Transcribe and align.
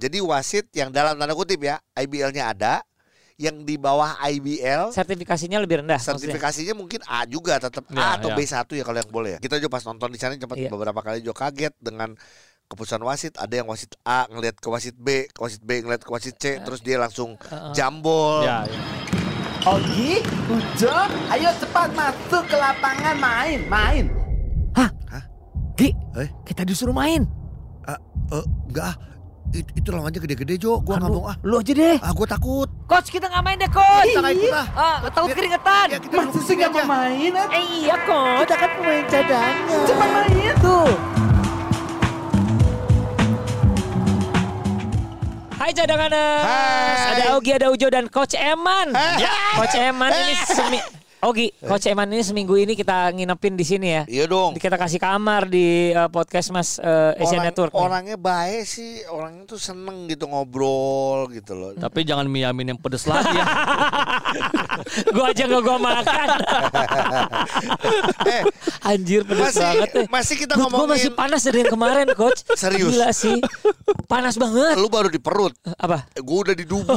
Jadi 0.00 0.18
wasit 0.18 0.72
yang 0.72 0.88
dalam 0.88 1.14
tanda 1.14 1.36
kutip 1.36 1.60
ya, 1.60 1.76
IBL-nya 1.92 2.50
ada, 2.50 2.80
yang 3.36 3.60
di 3.60 3.76
bawah 3.76 4.16
IBL 4.22 4.92
Sertifikasinya 4.92 5.56
lebih 5.56 5.80
rendah. 5.80 5.96
maksudnya. 5.96 6.28
sertifikasinya 6.28 6.72
mungkin 6.72 7.00
A 7.04 7.24
juga 7.24 7.56
tetap 7.56 7.84
A 7.90 7.96
Ya, 7.96 8.06
atau 8.16 8.28
ya. 8.28 8.36
B1 8.36 8.68
ya 8.70 8.82
kalau 8.82 8.98
yang 8.98 9.10
boleh 9.10 9.30
ya. 9.32 9.38
Kita 9.38 9.56
juga 9.56 9.72
pas 9.72 9.84
nonton 9.84 10.08
di 10.08 10.16
sana 10.16 10.36
cepat 10.36 10.56
Iya. 10.56 10.68
beberapa 10.68 11.00
kali 11.00 11.20
juga 11.20 11.48
kaget 11.48 11.72
dengan 11.76 12.12
keputusan 12.66 13.00
wasit. 13.00 13.36
Ada 13.36 13.60
yang 13.60 13.68
wasit 13.68 13.96
A 14.02 14.24
ngelihat 14.26 14.56
ke 14.56 14.68
wasit 14.68 14.92
B, 14.94 15.24
ke 15.26 15.36
wasit 15.36 15.60
B 15.60 15.80
ngelihat 15.80 16.00
ke 16.00 16.10
wasit 16.10 16.36
C, 16.36 16.60
terus 16.60 16.80
dia 16.80 16.96
langsung 16.96 17.40
jambol. 17.72 18.44
Ya, 18.44 18.64
ya. 18.64 18.80
Ogi, 19.62 20.20
Ujo, 20.46 20.96
ayo 21.30 21.52
cepat 21.54 21.92
masuk 21.92 22.44
ke 22.44 22.56
lapangan 22.56 23.16
main, 23.16 23.60
main. 23.66 24.04
Hah? 24.72 24.88
Hah? 25.08 25.24
Gi, 25.76 25.92
Eh? 26.14 26.28
kita 26.44 26.60
disuruh 26.62 26.92
main. 26.92 27.24
Eh, 27.86 27.98
enggak 28.68 28.84
ah. 28.86 28.96
It- 29.50 29.66
itu 29.74 29.90
lawannya 29.90 30.22
gede-gede 30.22 30.54
Jo, 30.56 30.78
gua 30.78 31.02
nggak 31.02 31.10
Aduh, 31.10 31.22
mau 31.26 31.30
ah. 31.30 31.36
Lu 31.42 31.58
aja 31.58 31.72
deh. 31.74 31.98
Ah, 31.98 32.14
gua 32.14 32.22
takut. 32.24 32.70
Coach, 32.86 33.10
kita 33.10 33.26
nggak 33.26 33.42
main 33.42 33.58
deh, 33.58 33.66
coach. 33.66 34.06
Kita 34.06 34.20
nggak 34.22 34.34
ikut 34.38 34.54
ah. 34.54 34.66
Ah, 34.72 34.96
takut 35.10 35.28
keringetan. 35.34 35.86
Ya, 35.90 35.98
kita 35.98 36.14
duduk 36.22 36.42
sih 36.42 36.54
nggak 36.54 36.70
mau 36.70 36.86
main? 36.86 37.30
ah? 37.34 37.46
Eh 37.50 37.64
iya, 37.82 37.96
coach. 38.06 38.46
Kita 38.46 38.54
kan 38.56 38.70
pemain 38.78 39.04
cadangan. 39.04 39.54
Cepat 39.84 40.08
main. 40.08 40.54
Tuh. 40.58 40.90
Hai 45.60 45.70
cadanganers. 45.76 46.44
Hai. 46.46 47.10
Ada 47.12 47.26
Ogi, 47.36 47.50
ada 47.52 47.66
Ujo 47.68 47.86
dan 47.86 48.06
Coach 48.06 48.32
Eman. 48.32 48.96
Hai. 48.96 49.20
Coach 49.58 49.76
Eman 49.76 50.10
ini 50.10 50.34
semi 50.46 50.78
Ogi, 51.20 51.52
Coach 51.60 51.84
Eman 51.84 52.08
ini 52.08 52.24
seminggu 52.24 52.56
ini 52.56 52.72
kita 52.72 53.12
nginepin 53.12 53.52
di 53.52 53.60
sini 53.60 53.92
ya. 53.92 54.02
Iya 54.08 54.24
dong. 54.24 54.56
Kita 54.56 54.80
kasih 54.80 54.96
kamar 54.96 55.52
di 55.52 55.92
uh, 55.92 56.08
podcast 56.08 56.48
Mas 56.48 56.80
uh, 56.80 57.12
Asian 57.20 57.44
Orang- 57.44 57.52
Network. 57.52 57.72
nih. 57.76 57.80
Orangnya 57.84 58.16
baik 58.16 58.64
sih, 58.64 59.04
orangnya 59.04 59.44
tuh 59.44 59.60
seneng 59.60 60.08
gitu 60.08 60.24
ngobrol 60.24 61.28
gitu 61.28 61.52
loh. 61.52 61.70
Tapi 61.76 62.08
jangan 62.08 62.24
miamin 62.24 62.72
yang 62.72 62.80
pedes 62.80 63.04
lagi 63.04 63.36
ya. 63.36 63.44
gua 65.14 65.28
aja 65.28 65.44
nggak 65.44 65.60
gua 65.60 65.76
makan. 65.76 66.28
eh, 68.32 68.42
Anjir 68.88 69.20
pedes 69.28 69.52
masih 69.52 69.60
banget 69.60 69.88
deh. 69.92 70.06
masih 70.08 70.34
kita 70.40 70.56
gua 70.56 70.72
ngomongin 70.72 70.88
masih 70.96 71.10
panas 71.12 71.40
dari 71.44 71.58
yang 71.60 71.72
kemarin, 71.76 72.06
Coach. 72.16 72.48
Serius? 72.56 72.96
Gila 72.96 73.12
sih. 73.12 73.36
Panas 74.08 74.40
banget. 74.40 74.80
lu 74.80 74.88
baru 74.88 75.12
di 75.12 75.20
perut. 75.20 75.52
Apa? 75.76 76.08
Gue 76.16 76.38
udah 76.48 76.56
di 76.56 76.64
dubur. 76.64 76.96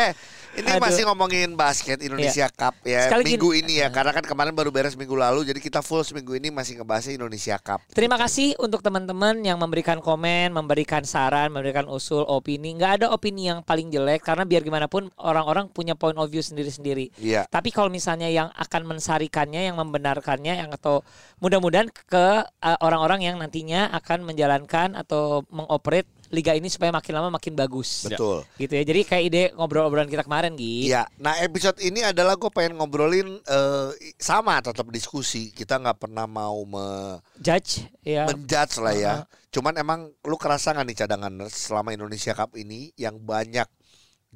eh, 0.00 0.16
ini 0.56 0.70
Aduh. 0.72 0.82
masih 0.82 1.02
ngomongin 1.04 1.52
basket 1.52 2.00
Indonesia 2.00 2.48
Cup 2.48 2.74
ya. 2.82 3.04
Sekali 3.06 3.36
minggu 3.36 3.48
gini- 3.52 3.60
ini 3.62 3.74
ya, 3.84 3.88
karena 3.92 4.16
kan 4.16 4.24
kemarin 4.24 4.56
baru 4.56 4.72
beres 4.72 4.96
minggu 4.96 5.12
lalu, 5.12 5.44
jadi 5.44 5.60
kita 5.60 5.80
full 5.84 6.00
seminggu 6.00 6.32
ini 6.32 6.48
masih 6.48 6.80
ngebahas 6.80 7.12
Indonesia 7.12 7.60
Cup. 7.60 7.84
Terima 7.92 8.16
kasih 8.16 8.56
untuk 8.56 8.80
teman-teman 8.80 9.44
yang 9.44 9.60
memberikan 9.60 10.00
komen, 10.00 10.56
memberikan 10.56 11.04
saran, 11.04 11.52
memberikan 11.52 11.84
usul, 11.86 12.24
opini. 12.24 12.72
Nggak 12.72 13.04
ada 13.04 13.06
opini 13.12 13.52
yang 13.52 13.60
paling 13.60 13.92
jelek 13.92 14.24
karena 14.24 14.48
biar 14.48 14.64
gimana 14.64 14.88
pun 14.88 15.12
orang-orang 15.20 15.68
punya 15.68 15.92
point 15.92 16.16
of 16.16 16.32
view 16.32 16.40
sendiri-sendiri. 16.40 17.12
Iya. 17.20 17.44
Tapi 17.52 17.68
kalau 17.68 17.92
misalnya 17.92 18.32
yang 18.32 18.48
akan 18.56 18.96
mensarikannya, 18.96 19.68
yang 19.68 19.76
membenarkannya, 19.76 20.64
yang 20.64 20.70
atau 20.72 21.04
mudah-mudahan 21.44 21.92
ke 21.92 22.26
uh, 22.48 22.78
orang-orang 22.80 23.28
yang 23.28 23.36
nantinya 23.36 23.92
akan 23.92 24.24
menjalankan 24.24 24.96
atau 24.96 25.44
mengoperate 25.52 26.08
liga 26.30 26.52
ini 26.54 26.66
supaya 26.66 26.90
makin 26.90 27.12
lama 27.14 27.28
makin 27.34 27.54
bagus. 27.54 28.06
Betul. 28.06 28.42
Gitu 28.58 28.72
ya. 28.74 28.82
Jadi 28.82 29.00
kayak 29.06 29.24
ide 29.26 29.42
ngobrol-ngobrolan 29.54 30.10
kita 30.10 30.26
kemarin, 30.26 30.58
Gi. 30.58 30.90
Iya, 30.90 31.06
nah 31.22 31.38
episode 31.38 31.78
ini 31.82 32.02
adalah 32.02 32.34
gue 32.34 32.50
pengen 32.50 32.78
ngobrolin 32.78 33.38
eh, 33.42 33.88
sama 34.18 34.58
tetap 34.58 34.88
diskusi. 34.90 35.54
Kita 35.54 35.78
nggak 35.78 35.98
pernah 36.02 36.26
mau 36.26 36.62
me- 36.66 37.20
Judge, 37.38 37.86
ya. 38.02 38.26
menjudge 38.26 38.74
lah 38.82 38.94
ya. 38.94 39.14
Cuman 39.54 39.78
emang 39.78 40.10
lu 40.26 40.36
kerasa 40.36 40.74
nggak 40.74 40.86
nih 40.86 40.96
cadangan 41.06 41.32
selama 41.48 41.94
Indonesia 41.94 42.34
Cup 42.34 42.58
ini 42.58 42.90
yang 42.98 43.22
banyak 43.22 43.68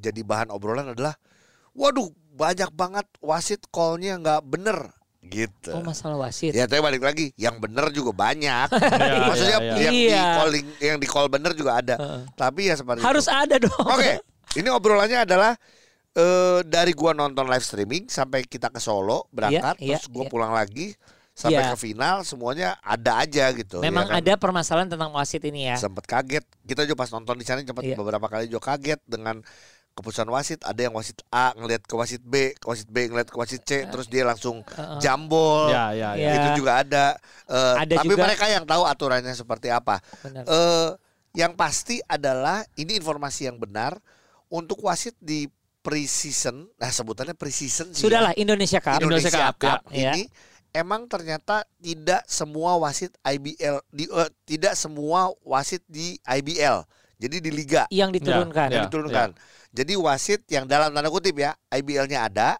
jadi 0.00 0.20
bahan 0.25 0.48
obrolan 0.48 0.97
adalah, 0.97 1.19
waduh 1.77 2.08
banyak 2.30 2.70
banget 2.72 3.04
wasit 3.20 3.66
callnya 3.69 4.16
nggak 4.16 4.47
bener 4.48 5.00
gitu. 5.20 5.70
Oh, 5.76 5.84
masalah 5.84 6.16
wasit. 6.16 6.56
Ya 6.56 6.64
tapi 6.64 6.81
balik 6.81 7.04
lagi, 7.04 7.31
yang 7.36 7.60
bener 7.60 7.92
juga 7.92 8.12
banyak. 8.16 8.69
Iya, 9.00 9.20
Maksudnya 9.28 9.58
iya, 9.60 9.76
yang 9.84 9.94
iya. 9.94 10.22
di 10.25 10.36
calling, 10.41 10.66
yang 10.81 10.97
di 10.98 11.06
call 11.08 11.28
bener 11.28 11.53
juga 11.53 11.78
ada. 11.78 11.94
Heeh. 12.00 12.22
Tapi 12.34 12.60
ya 12.72 12.75
seperti 12.76 13.04
Harus 13.04 13.26
itu. 13.28 13.36
ada 13.36 13.56
dong. 13.60 13.84
Oke, 13.84 14.12
ini 14.60 14.69
obrolannya 14.72 15.28
adalah 15.28 15.53
eh 16.10 16.60
dari 16.66 16.91
gua 16.91 17.14
nonton 17.14 17.47
live 17.47 17.62
streaming 17.62 18.10
sampai 18.10 18.42
kita 18.42 18.72
ke 18.72 18.80
Solo 18.82 19.28
berangkat, 19.30 19.78
Iya, 19.78 19.86
iya, 19.86 19.97
terus 20.00 20.09
gua 20.10 20.25
iya. 20.26 20.30
pulang 20.32 20.53
lagi 20.56 20.97
sampai 21.30 21.62
Iya. 21.62 21.72
ke 21.72 21.78
final 21.78 22.16
semuanya 22.26 22.69
ada 22.82 23.22
aja 23.22 23.44
gitu. 23.54 23.78
Memang 23.80 24.10
ya 24.10 24.19
kan? 24.19 24.20
ada 24.25 24.32
permasalahan 24.36 24.88
tentang 24.91 25.14
wasit 25.14 25.41
ini 25.47 25.70
ya. 25.70 25.76
Sempet 25.78 26.04
kaget. 26.04 26.44
Kita 26.66 26.82
juga 26.84 27.06
pas 27.06 27.10
nonton 27.14 27.38
di 27.38 27.47
sana 27.47 27.62
cepat 27.62 27.84
Iya. 27.86 27.97
beberapa 27.97 28.26
kali 28.26 28.50
juga 28.50 28.75
kaget 28.75 29.00
dengan 29.06 29.38
keputusan 29.93 30.28
wasit. 30.28 30.61
Ada 30.62 30.89
yang 30.89 30.95
wasit 30.95 31.21
A 31.28 31.53
ngelihat 31.55 31.84
ke 31.84 31.95
wasit 31.95 32.23
B, 32.23 32.55
ke 32.55 32.67
wasit 32.67 32.89
B 32.89 33.06
ngelihat 33.06 33.28
ke 33.28 33.37
wasit 33.37 33.62
C, 33.62 33.84
terus 33.87 34.06
dia 34.06 34.25
langsung 34.25 34.62
Heeh. 34.65 34.99
jambol. 34.99 35.69
Ya, 35.69 35.93
ya, 35.93 36.11
ya. 36.15 36.19
Iya. 36.19 36.33
Itu 36.37 36.49
juga 36.65 36.73
ada. 36.81 37.05
Eh, 37.47 37.75
Ada 37.87 37.95
tapi 38.01 38.12
juga- 38.12 38.25
mereka 38.25 38.47
yang 38.49 38.65
tahu 38.65 38.83
aturannya 38.84 39.34
seperti 39.34 39.69
apa. 39.69 39.99
Benar. 40.23 40.45
Eh, 40.45 40.91
yang 41.39 41.55
pasti 41.55 42.03
adalah 42.05 42.67
ini 42.75 42.99
informasi 42.99 43.47
yang 43.47 43.56
benar 43.56 43.99
untuk 44.49 44.83
wasit 44.83 45.15
di 45.17 45.47
pre-season. 45.81 46.69
Nah 46.77 46.91
sebutannya 46.91 47.34
pre-season 47.34 47.91
sih. 47.91 48.03
ya. 48.03 48.05
Sudahlah 48.07 48.33
Indonesia 48.37 48.78
Cup. 48.78 49.01
Indonesia, 49.01 49.31
Indonesia 49.31 49.53
Cup, 49.53 49.57
Cup 49.59 49.81
ya. 49.91 50.12
ini 50.12 50.22
emang 50.71 51.07
ternyata 51.07 51.67
tidak 51.78 52.22
semua 52.27 52.78
wasit 52.78 53.11
IBL 53.22 53.83
di 53.91 54.05
eh, 54.07 54.31
tidak 54.45 54.75
semua 54.77 55.33
wasit 55.43 55.83
di 55.87 56.15
IBL. 56.21 56.84
Jadi 57.21 57.37
di 57.39 57.51
liga 57.53 57.84
yang 57.93 58.09
diturunkan. 58.09 58.69
Ya, 58.72 58.75
yang 58.81 58.84
diturunkan. 58.89 59.37
Jadi 59.70 59.94
wasit 59.94 60.42
yang 60.50 60.66
dalam 60.66 60.91
tanda 60.91 61.06
kutip 61.08 61.38
ya 61.38 61.54
IBL-nya 61.70 62.26
ada, 62.26 62.58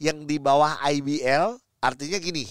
yang 0.00 0.24
di 0.24 0.40
bawah 0.40 0.76
IBL 0.88 1.56
artinya 1.78 2.16
gini. 2.16 2.48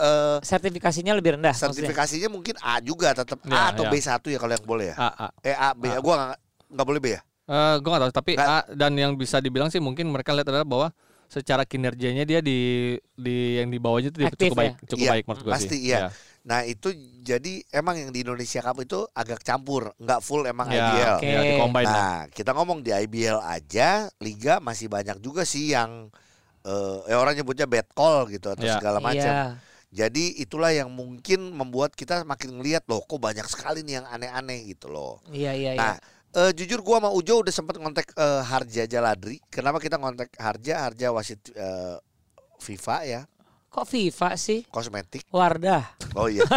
eh 0.00 0.38
Sertifikasinya 0.40 1.12
lebih 1.12 1.36
rendah. 1.36 1.52
maksudnya. 1.52 1.74
sertifikasinya 1.76 2.28
mungkin 2.30 2.54
A 2.62 2.80
juga 2.80 3.12
tetap 3.12 3.42
Ya, 3.44 3.52
A 3.52 3.62
atau 3.74 3.84
ya. 3.84 3.90
B1 3.92 4.22
ya 4.24 4.38
kalau 4.38 4.52
yang 4.54 4.64
boleh 4.64 4.86
ya. 4.90 4.96
A, 4.96 5.08
A. 5.12 5.26
Eh 5.42 5.52
A 5.52 5.68
B. 5.74 5.90
A. 5.90 6.00
Gua 6.00 6.32
nggak 6.70 6.86
boleh 6.86 7.00
B 7.02 7.06
ya. 7.14 7.20
Eh, 7.50 7.74
gue 7.82 7.90
gak 7.90 8.02
tahu 8.06 8.12
tapi 8.14 8.32
Nggak. 8.38 8.46
A 8.48 8.58
dan 8.70 8.92
yang 8.94 9.12
bisa 9.18 9.42
dibilang 9.42 9.68
sih 9.68 9.82
mungkin 9.82 10.06
mereka 10.06 10.30
lihat 10.30 10.46
adalah 10.46 10.62
bahwa 10.62 10.88
secara 11.26 11.66
kinerjanya 11.66 12.22
dia 12.22 12.38
di 12.38 12.94
di 13.12 13.58
yang 13.58 13.66
di 13.68 13.78
bawahnya 13.78 14.14
itu 14.14 14.18
dia 14.22 14.30
Aktif 14.30 14.50
cukup 14.50 14.58
baik 14.58 14.70
ya? 14.70 14.86
cukup 14.86 15.02
Iya, 15.02 15.10
baik 15.10 15.24
menurut 15.26 15.42
gue 15.42 15.52
pasti 15.52 15.76
sih. 15.76 15.80
iya. 15.84 15.98
Nah 16.40 16.64
itu 16.64 16.88
jadi 17.20 17.60
emang 17.68 18.00
yang 18.00 18.10
di 18.10 18.24
Indonesia 18.24 18.64
Cup 18.64 18.80
itu 18.80 19.04
agak 19.12 19.44
campur, 19.44 19.92
nggak 20.00 20.20
full 20.24 20.48
emang 20.48 20.72
Ya, 20.72 20.88
IBL. 20.88 21.16
Ya, 21.20 21.40
lah. 21.60 21.84
Nah 21.84 22.16
kita 22.32 22.56
ngomong 22.56 22.80
di 22.80 22.90
IBL 22.90 23.44
aja, 23.44 24.08
liga 24.24 24.56
masih 24.58 24.88
banyak 24.88 25.20
juga 25.20 25.44
sih 25.44 25.76
yang 25.76 26.08
eh 26.60 26.96
ya 27.08 27.16
orang 27.16 27.36
nyebutnya 27.36 27.64
bad 27.64 27.88
call 27.92 28.28
gitu 28.28 28.52
atau 28.52 28.64
Ya. 28.64 28.76
segala 28.80 29.00
macam. 29.00 29.20
Iya. 29.20 29.56
Jadi 29.90 30.38
itulah 30.38 30.70
yang 30.70 30.86
mungkin 30.88 31.50
membuat 31.50 31.92
kita 31.98 32.22
makin 32.22 32.56
ngelihat 32.56 32.86
loh, 32.86 33.02
kok 33.02 33.18
banyak 33.18 33.42
sekali 33.50 33.82
nih 33.82 34.00
yang 34.00 34.06
aneh-aneh 34.06 34.70
gitu 34.70 34.86
loh. 34.86 35.18
Iya 35.28 35.50
iya 35.50 35.70
iya. 35.74 35.80
Nah, 35.82 35.94
eh, 36.30 36.54
jujur 36.54 36.78
gua 36.80 37.02
sama 37.02 37.10
Ujo 37.10 37.42
udah 37.42 37.50
sempet 37.50 37.74
ngontek 37.74 38.14
eh, 38.14 38.42
Harja 38.46 38.86
Jaladri. 38.86 39.42
Kenapa 39.50 39.82
kita 39.82 39.98
ngontek 39.98 40.30
Harja? 40.38 40.86
Harja 40.86 41.10
wasit 41.10 41.42
eh, 41.52 41.98
FIFA 42.60 42.96
ya, 43.02 43.20
Kok 43.70 43.86
FIFA 43.86 44.34
sih? 44.34 44.66
kosmetik. 44.66 45.22
Wardah. 45.30 45.94
Oh 46.12 46.26
iya. 46.26 46.42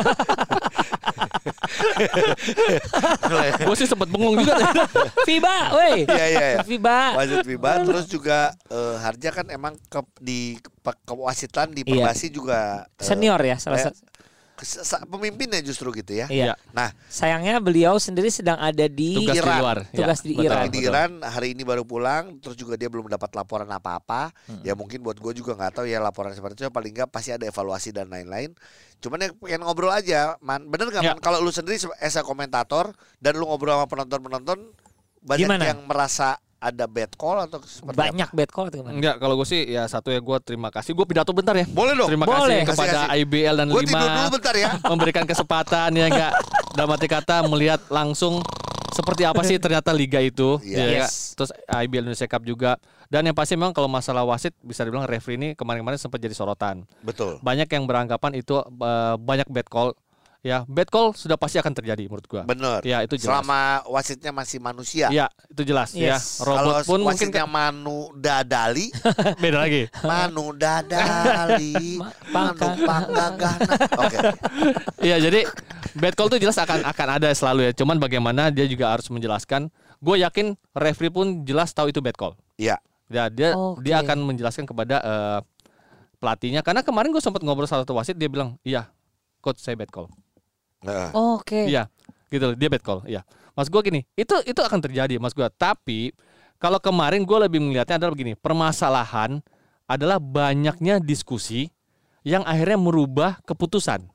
gue 3.63 3.75
sih 3.75 3.85
sempat 3.85 4.09
bengong 4.09 4.41
juga. 4.41 4.55
FIBA, 5.21 5.57
woi. 5.77 6.03
Iya 6.05 6.25
iya. 6.27 6.45
iya. 6.57 6.61
FIBA. 6.61 6.99
Wasit 7.13 7.45
FIBA 7.45 7.71
terus 7.85 8.05
juga 8.07 8.37
eh, 8.67 8.95
Harja 8.97 9.29
kan 9.31 9.45
emang 9.49 9.77
ke 9.83 9.99
di 10.19 10.39
ke, 10.57 10.69
kewasitan 11.05 11.69
di 11.69 11.83
Iya. 11.83 12.01
Perbasi 12.01 12.27
juga 12.29 12.89
eh, 12.97 13.05
Senior 13.05 13.39
ya 13.39 13.57
salah 13.59 13.77
eh, 13.77 13.83
satu. 13.85 13.97
sa- 13.97 14.09
pemimpinnya 15.03 15.59
justru 15.59 15.89
gitu 15.91 16.13
ya. 16.13 16.27
Iya. 16.27 16.53
Nah, 16.71 16.93
Sayangnya 17.05 17.57
beliau 17.57 17.97
sendiri 17.97 18.29
sedang 18.29 18.55
ada 18.55 18.85
di 18.85 19.17
Tugas 19.17 19.33
di 19.33 19.39
Iran. 19.39 19.59
luar. 19.59 19.77
Tugas 19.89 20.19
Ya, 20.19 20.23
di 20.23 20.31
betul, 20.31 20.45
Iran. 20.45 20.63
di 20.63 20.69
betul. 20.71 20.87
Iran 20.87 21.11
hari 21.21 21.47
ini 21.51 21.63
baru 21.63 21.83
pulang, 21.83 22.23
terus 22.37 22.53
juga 22.53 22.73
dia 22.73 22.87
belum 22.87 23.07
dapat 23.07 23.33
laporan 23.33 23.67
apa-apa. 23.67 24.29
Ya 24.61 24.73
mungkin 24.73 25.01
buat 25.01 25.17
gue 25.17 25.33
juga 25.35 25.53
nggak 25.53 25.81
tahu 25.81 25.85
ya 25.85 25.97
laporan 25.97 26.31
seperti 26.31 26.61
itu. 26.61 26.69
Paling 26.69 26.91
nggak 26.93 27.09
pasti 27.09 27.31
ada 27.31 27.43
evaluasi 27.43 27.89
dan 27.89 28.07
lain-lain. 28.07 28.53
Cuman 28.99 29.19
ya 29.19 29.29
pengen 29.33 29.61
ngobrol 29.61 29.91
aja, 29.91 30.37
man. 30.39 30.63
Bener 30.65 30.87
nggak 30.87 31.03
Ya. 31.03 31.11
man? 31.11 31.19
Kalau 31.19 31.39
lu 31.39 31.49
sendiri 31.49 31.75
se- 31.75 31.91
as 31.97 32.13
a 32.13 32.21
komentator 32.21 32.93
dan 33.17 33.35
lu 33.35 33.43
ngobrol 33.43 33.73
sama 33.73 33.85
penonton-penonton, 33.85 34.59
banyak 35.19 35.43
Gimana? 35.45 35.63
yang 35.65 35.83
merasa 35.83 36.39
ada 36.63 36.87
bad 36.87 37.11
call 37.13 37.43
atau 37.43 37.59
seperti 37.59 37.91
apa? 37.93 38.03
Banyak 38.07 38.29
bad 38.31 38.49
call 38.49 38.65
atau 38.71 38.77
gimana? 38.79 38.95
Enggak, 38.95 39.15
kalau 39.19 39.35
gue 39.35 39.43
sih 39.43 39.61
ya 39.67 39.83
satu 39.83 40.07
ya 40.07 40.17
gue 40.17 40.37
terima 40.39 40.71
kasih. 40.71 40.95
Gue 40.95 41.03
pidato 41.03 41.35
bentar 41.35 41.51
ya. 41.53 41.67
Boleh 41.67 41.93
dong. 41.93 42.07
Terima 42.07 42.23
Boleh. 42.23 42.63
kasih 42.63 42.71
kepada 42.71 42.87
Kasih, 42.87 43.07
kasih. 43.11 43.21
IBL 43.21 43.55
dan 43.59 43.67
Gue 43.67 43.81
tidur 43.83 43.99
dulu 43.99 44.07
Lima 44.07 44.31
bentar 44.31 44.55
ya. 44.55 44.69
memberikan 44.91 45.23
kesempatan 45.23 45.89
ya 45.91 46.05
enggak 46.07 46.31
dalam 46.71 46.89
arti 46.89 47.05
kata 47.05 47.43
melihat 47.45 47.83
langsung 47.87 48.39
seperti 48.89 49.25
apa 49.25 49.41
sih 49.41 49.57
ternyata 49.57 49.89
liga 49.89 50.17
itu 50.17 50.61
Iya. 50.61 50.77
ya? 50.77 50.87
Yes. 51.01 51.33
terus 51.33 51.49
IBL 51.65 52.05
Indonesia 52.05 52.29
Cup 52.29 52.45
juga 52.45 52.77
dan 53.09 53.25
yang 53.25 53.33
pasti 53.33 53.53
memang 53.53 53.73
kalau 53.73 53.89
masalah 53.89 54.21
wasit 54.21 54.53
bisa 54.61 54.81
dibilang 54.81 55.03
referee 55.03 55.33
ini 55.33 55.49
kemarin-kemarin 55.53 55.97
sempat 55.97 56.17
jadi 56.17 56.29
sorotan 56.31 56.85
Betul. 57.01 57.41
banyak 57.41 57.65
yang 57.67 57.83
beranggapan 57.83 58.37
itu 58.37 58.61
eh, 58.61 59.15
banyak 59.17 59.49
bad 59.49 59.65
call 59.65 59.97
ya 60.43 60.67
bad 60.67 60.91
call 60.91 61.15
sudah 61.15 61.39
pasti 61.39 61.55
akan 61.55 61.71
terjadi 61.71 62.03
menurut 62.11 62.27
gua. 62.27 62.43
Bener. 62.43 62.83
Ya 62.83 62.99
itu 62.99 63.15
jelas. 63.15 63.31
Selama 63.39 63.79
wasitnya 63.87 64.35
masih 64.35 64.59
manusia. 64.59 65.07
Iya, 65.07 65.31
itu 65.47 65.63
jelas 65.63 65.95
ya. 65.95 66.19
Yes. 66.19 66.43
Robot 66.43 66.59
Kalau 66.59 66.73
pun 66.83 66.99
mungkin 67.07 67.31
wasitnya 67.31 67.47
Manu 67.47 68.11
Dadali, 68.19 68.91
beda 69.43 69.57
lagi. 69.63 69.87
Manu 70.03 70.51
Dadali, 70.51 71.97
Ma- 71.97 72.11
Manu 72.29 72.59
Pangka. 72.59 72.83
Panggagana. 72.83 73.73
Oke. 74.03 74.17
Iya, 74.99 75.17
jadi 75.23 75.47
bad 75.95 76.13
call 76.19 76.27
tuh 76.27 76.39
jelas 76.43 76.59
akan 76.59 76.83
akan 76.91 77.07
ada 77.17 77.31
selalu 77.31 77.71
ya. 77.71 77.71
Cuman 77.71 77.95
bagaimana 77.97 78.51
dia 78.51 78.67
juga 78.67 78.91
harus 78.91 79.07
menjelaskan. 79.07 79.71
Gue 80.03 80.19
yakin 80.19 80.59
referee 80.75 81.07
pun 81.07 81.47
jelas 81.47 81.71
tahu 81.71 81.87
itu 81.95 82.03
bad 82.03 82.19
call. 82.19 82.35
Iya. 82.59 82.75
Ya, 83.07 83.31
dia 83.31 83.55
Oke. 83.55 83.87
dia 83.87 84.03
akan 84.03 84.27
menjelaskan 84.27 84.67
kepada 84.67 84.99
eh, 84.99 85.39
pelatihnya 86.19 86.59
karena 86.63 86.83
kemarin 86.83 87.15
gue 87.15 87.23
sempat 87.23 87.39
ngobrol 87.39 87.67
sama 87.67 87.87
satu 87.87 87.95
wasit 87.95 88.19
dia 88.19 88.27
bilang, 88.27 88.59
"Iya, 88.67 88.91
coach 89.39 89.63
saya 89.63 89.79
bad 89.79 89.87
call." 89.91 90.11
Nah, 90.83 91.09
Oke. 91.39 91.65
Iya, 91.67 91.87
gitu 92.27 92.51
loh, 92.51 92.55
dia 92.55 92.67
bad 92.69 92.83
call. 92.83 93.01
Iya. 93.07 93.23
Mas 93.53 93.69
gua 93.69 93.81
gini, 93.81 94.03
itu 94.13 94.33
itu 94.43 94.59
akan 94.59 94.79
terjadi, 94.81 95.15
Mas 95.17 95.31
gua. 95.31 95.47
Tapi 95.47 96.11
kalau 96.57 96.79
kemarin 96.79 97.27
gue 97.27 97.37
lebih 97.43 97.59
melihatnya 97.59 97.99
adalah 97.99 98.15
begini, 98.15 98.39
permasalahan 98.39 99.43
adalah 99.83 100.15
banyaknya 100.15 101.03
diskusi 101.03 101.67
yang 102.23 102.39
akhirnya 102.47 102.79
merubah 102.79 103.35
keputusan. 103.43 104.07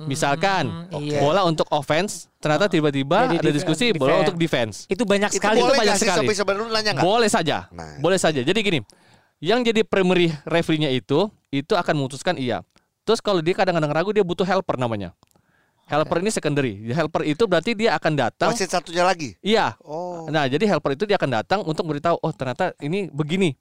Misalkan 0.00 0.88
Hmm, 0.88 1.00
iya. 1.04 1.20
bola 1.20 1.44
untuk 1.44 1.68
offense, 1.72 2.28
ternyata 2.40 2.72
tiba-tiba 2.72 3.28
Jadi 3.28 3.36
ada 3.36 3.50
diskusi 3.52 3.92
bola 3.92 4.16
defense. 4.16 4.22
untuk 4.24 4.36
defense. 4.36 4.76
Itu 4.88 5.04
banyak 5.04 5.28
itu 5.32 5.40
sekali. 5.40 5.60
boleh 5.60 5.76
banyak 5.76 5.92
nggak 5.92 6.00
sih 6.00 6.08
sekali. 6.08 6.26
nanya? 6.72 6.92
Boleh 7.04 7.28
saja. 7.28 7.56
Nah. 7.68 8.00
Boleh 8.00 8.16
saja. 8.16 8.40
Jadi 8.40 8.58
gini, 8.64 8.80
yang 9.44 9.60
jadi 9.60 9.84
primary 9.84 10.32
referee-nya 10.48 10.88
itu 10.88 11.28
itu 11.48 11.72
akan 11.76 11.94
memutuskan 11.96 12.36
iya. 12.40 12.64
Terus 13.04 13.20
kalau 13.20 13.44
dia 13.44 13.52
kadang-kadang 13.52 13.92
ragu 13.92 14.12
dia 14.12 14.24
butuh 14.24 14.44
helper 14.44 14.80
namanya. 14.80 15.12
Helper 15.90 16.22
ini 16.22 16.30
secondary. 16.30 16.72
Helper 16.94 17.26
itu 17.26 17.50
berarti 17.50 17.74
dia 17.74 17.98
akan 17.98 18.12
datang. 18.14 18.54
Wasit 18.54 18.70
satunya 18.70 19.02
lagi. 19.02 19.34
Iya. 19.42 19.74
Oh. 19.82 20.30
Nah, 20.30 20.46
jadi 20.46 20.62
helper 20.70 20.94
itu 20.94 21.02
dia 21.02 21.18
akan 21.18 21.42
datang 21.42 21.60
untuk 21.66 21.82
beritahu, 21.90 22.14
oh 22.22 22.30
ternyata 22.30 22.70
ini 22.78 23.10
begini. 23.10 23.58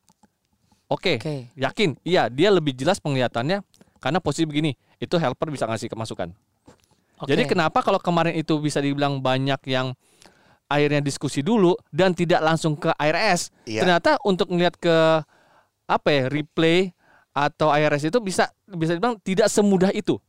Oke, 0.89 1.17
Oke. 1.17 1.49
yakin? 1.57 1.97
Iya, 2.05 2.29
dia 2.29 2.53
lebih 2.53 2.77
jelas 2.77 3.01
penglihatannya 3.01 3.65
karena 3.97 4.19
posisi 4.21 4.45
begini. 4.45 4.77
Itu 5.01 5.17
helper 5.17 5.49
bisa 5.49 5.65
ngasih 5.65 5.89
kemasukan. 5.89 6.29
Oke. 7.17 7.33
Jadi 7.33 7.49
kenapa 7.49 7.81
kalau 7.81 7.97
kemarin 7.97 8.37
itu 8.37 8.61
bisa 8.61 8.77
dibilang 8.77 9.17
banyak 9.17 9.59
yang 9.65 9.97
akhirnya 10.69 11.01
diskusi 11.01 11.41
dulu 11.41 11.73
dan 11.89 12.13
tidak 12.13 12.45
langsung 12.45 12.77
ke 12.77 12.93
IRS? 12.93 13.49
Iya. 13.65 13.81
Ternyata 13.81 14.21
untuk 14.21 14.53
melihat 14.53 14.77
ke 14.77 15.25
apa 15.89 16.07
ya 16.13 16.29
replay 16.29 16.93
atau 17.33 17.73
IRS 17.73 18.13
itu 18.13 18.21
bisa 18.21 18.53
bisa 18.69 18.93
dibilang 18.93 19.17
tidak 19.25 19.49
semudah 19.49 19.89
itu. 19.97 20.21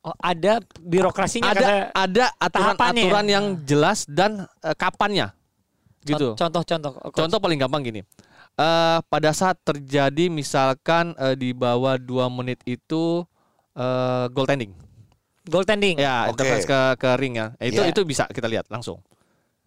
Oh, 0.00 0.16
ada 0.16 0.64
birokrasinya 0.80 1.52
Ada 1.52 1.92
ada 1.92 2.26
tahapannya 2.40 3.04
aturan-aturan 3.04 3.24
ya? 3.24 3.32
yang 3.36 3.46
jelas 3.62 4.08
dan 4.08 4.48
eh, 4.60 4.72
kapannya. 4.72 5.28
Gitu. 6.00 6.32
Contoh-contoh. 6.32 7.12
Contoh 7.12 7.38
paling 7.38 7.60
gampang 7.60 7.84
gini. 7.84 8.00
Eh 8.56 8.98
pada 9.04 9.30
saat 9.30 9.60
terjadi 9.60 10.32
misalkan 10.32 11.12
eh, 11.14 11.36
di 11.36 11.52
bawah 11.52 12.00
dua 12.00 12.32
menit 12.32 12.64
itu 12.64 13.28
eh 13.76 14.24
goaltending. 14.32 14.72
goaltending. 15.44 15.96
Ya, 15.98 16.28
Oke. 16.28 16.40
interference 16.40 16.64
ke 16.64 16.80
ke 16.96 17.10
ring 17.20 17.36
ya. 17.36 17.46
Eh, 17.60 17.68
Itu 17.68 17.82
Iya. 17.82 17.92
itu 17.92 18.00
bisa 18.02 18.24
kita 18.26 18.48
lihat 18.48 18.72
langsung. 18.72 19.04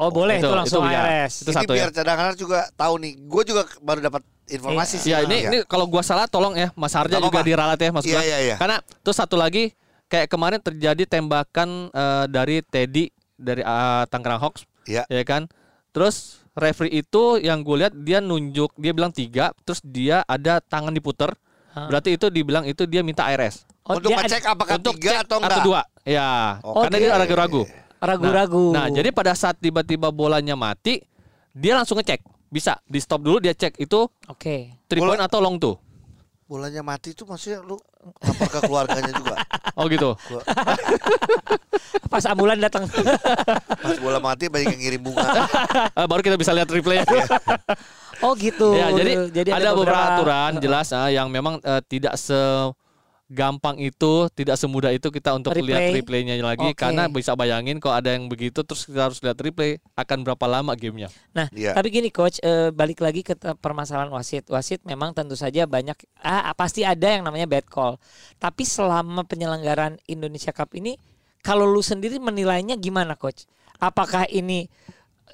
Oh, 0.01 0.09
boleh 0.09 0.41
itu, 0.41 0.49
itu- 0.49 0.57
langsung 0.57 0.81
itu. 0.81 0.97
IRS. 0.97 1.33
Itu 1.45 1.51
satu 1.53 1.71
ya. 1.71 1.85
biar 1.85 1.89
cadangan 1.93 2.33
juga 2.33 2.65
tahu 2.73 2.97
nih. 2.97 3.13
Gue 3.23 3.43
juga 3.45 3.69
baru 3.79 4.01
dapat 4.01 4.25
informasi 4.49 4.97
sih. 4.97 5.13
Ya, 5.13 5.21
ini 5.21 5.45
Iya. 5.45 5.49
ini 5.53 5.57
kalau 5.63 5.85
gua 5.85 6.01
salah 6.01 6.25
tolong 6.25 6.57
ya 6.57 6.73
Mas 6.73 6.91
Harja 6.91 7.21
juga 7.21 7.39
diralat 7.39 7.77
ya 7.77 7.93
Mas 7.93 8.01
Iya, 8.03 8.19
iya, 8.19 8.37
iya. 8.41 8.55
Karena 8.57 8.81
terus 9.05 9.15
satu 9.15 9.37
lagi 9.37 9.69
kayak 10.13 10.29
kemarin 10.29 10.61
terjadi 10.61 11.09
tembakan 11.09 11.89
eh, 11.89 12.25
dari 12.27 12.61
Teddy 12.61 13.09
dari 13.33 13.59
eh, 13.59 14.03
Tangerang 14.07 14.37
Hawks 14.39 14.69
Iya. 14.85 15.09
ya 15.09 15.23
kan. 15.23 15.49
Terus 15.89 16.43
referee 16.53 17.01
itu 17.01 17.39
yang 17.39 17.61
gue 17.61 17.75
lihat 17.79 17.93
dia 17.97 18.21
nunjuk 18.21 18.77
dia 18.77 18.91
bilang 18.91 19.09
tiga 19.09 19.57
terus 19.59 19.81
dia 19.81 20.21
ada 20.23 20.61
tangan 20.61 20.93
diputer 20.93 21.33
Hah? 21.73 21.89
berarti 21.89 22.13
itu 22.13 22.29
dibilang 22.29 22.61
itu 22.63 22.85
dia 22.85 23.01
minta 23.01 23.25
IRS 23.25 23.65
Oh, 23.83 23.97
Untuk 23.97 24.13
ngecek 24.13 24.47
apakah 24.47 24.77
untuk 24.77 24.95
tiga 24.95 25.25
atau 25.25 25.41
enggak? 25.41 25.59
dua 25.59 25.81
ya 26.03 26.61
Oke. 26.61 26.87
karena 26.87 26.97
dia 26.99 27.11
ragu-ragu 27.17 27.61
ragu-ragu. 27.99 28.65
nah, 28.69 28.85
nah 28.85 28.93
jadi 28.93 29.09
pada 29.09 29.33
saat 29.33 29.57
tiba-tiba 29.57 30.07
bolanya 30.07 30.53
mati 30.53 31.01
dia 31.51 31.73
langsung 31.73 31.97
ngecek 31.97 32.21
bisa 32.47 32.77
di 32.85 33.01
stop 33.01 33.19
dulu 33.19 33.41
dia 33.41 33.51
cek 33.51 33.75
itu 33.75 34.05
Oke. 34.29 34.77
three 34.85 35.01
Bola- 35.01 35.17
point 35.17 35.23
atau 35.25 35.39
long 35.41 35.57
two 35.57 35.73
Bolanya 36.53 36.85
mati 36.85 37.17
itu 37.17 37.25
maksudnya 37.25 37.65
lu 37.65 37.81
lapor 38.21 38.45
ke 38.45 38.59
keluarganya 38.69 39.09
juga. 39.09 39.41
oh 39.81 39.89
gitu 39.89 40.13
Pas 42.13 42.21
ambulan 42.29 42.61
datang. 42.61 42.85
Pas 43.81 43.97
bola 43.97 44.21
mati 44.21 44.53
banyak 44.53 44.77
yang 44.77 44.81
ngirim 44.85 45.01
bunga. 45.01 45.49
Eh, 45.97 46.05
baru 46.05 46.21
kita 46.21 46.37
bisa 46.37 46.53
lihat 46.53 46.69
replay 46.69 47.01
oh, 48.21 48.37
gitu. 48.37 48.77
ya 48.77 48.93
jadi, 48.93 49.49
ada, 49.49 49.73
beberapa 49.73 49.81
beberapa 49.81 50.01
aturan 50.13 50.51
jelas 50.61 50.93
ah, 50.93 51.09
yang 51.09 51.25
memang 51.33 51.57
eh, 51.65 51.81
tidak 51.89 52.21
segampang 53.33 53.81
itu 53.81 54.29
tidak 54.37 54.61
semudah 54.61 54.93
itu 54.93 55.09
kita 55.09 55.33
untuk 55.33 55.57
Replay. 55.57 55.65
lihat 55.73 55.83
replaynya 55.97 56.37
lagi 56.37 56.69
Oke. 56.69 56.77
karena 56.77 57.09
bisa 57.09 57.33
bayangin 57.33 57.81
kalau 57.81 57.97
ada 57.97 58.13
yang 58.13 58.29
begitu 58.29 58.61
terus 58.61 58.85
kita 58.85 59.09
harus 59.09 59.17
lihat 59.19 59.33
replay 59.35 59.81
akan 59.97 60.21
berapa 60.21 60.45
lama 60.45 60.77
gamenya 60.77 61.09
Nah, 61.33 61.49
Iya. 61.49 61.73
tapi 61.73 61.89
gini 61.89 62.13
coach, 62.13 62.37
eh, 62.39 62.69
balik 62.69 63.01
lagi 63.01 63.25
ke 63.25 63.33
permasalahan 63.57 64.13
wasit. 64.13 64.45
Wasit 64.45 64.85
memang 64.85 65.11
tentu 65.11 65.33
saja 65.33 65.65
banyak 65.65 65.97
ah 66.21 66.53
pasti 66.53 66.85
ada 66.85 67.09
yang 67.09 67.25
namanya 67.25 67.49
bad 67.49 67.65
call. 67.65 67.97
Tapi 68.37 68.61
selama 68.61 69.25
penyelenggaraan 69.25 69.97
Indonesia 70.05 70.53
Cup 70.53 70.77
ini 70.77 70.93
kalau 71.41 71.65
lu 71.65 71.81
sendiri 71.81 72.21
menilainya 72.21 72.77
gimana 72.77 73.17
coach? 73.17 73.49
Apakah 73.81 74.29
ini 74.29 74.69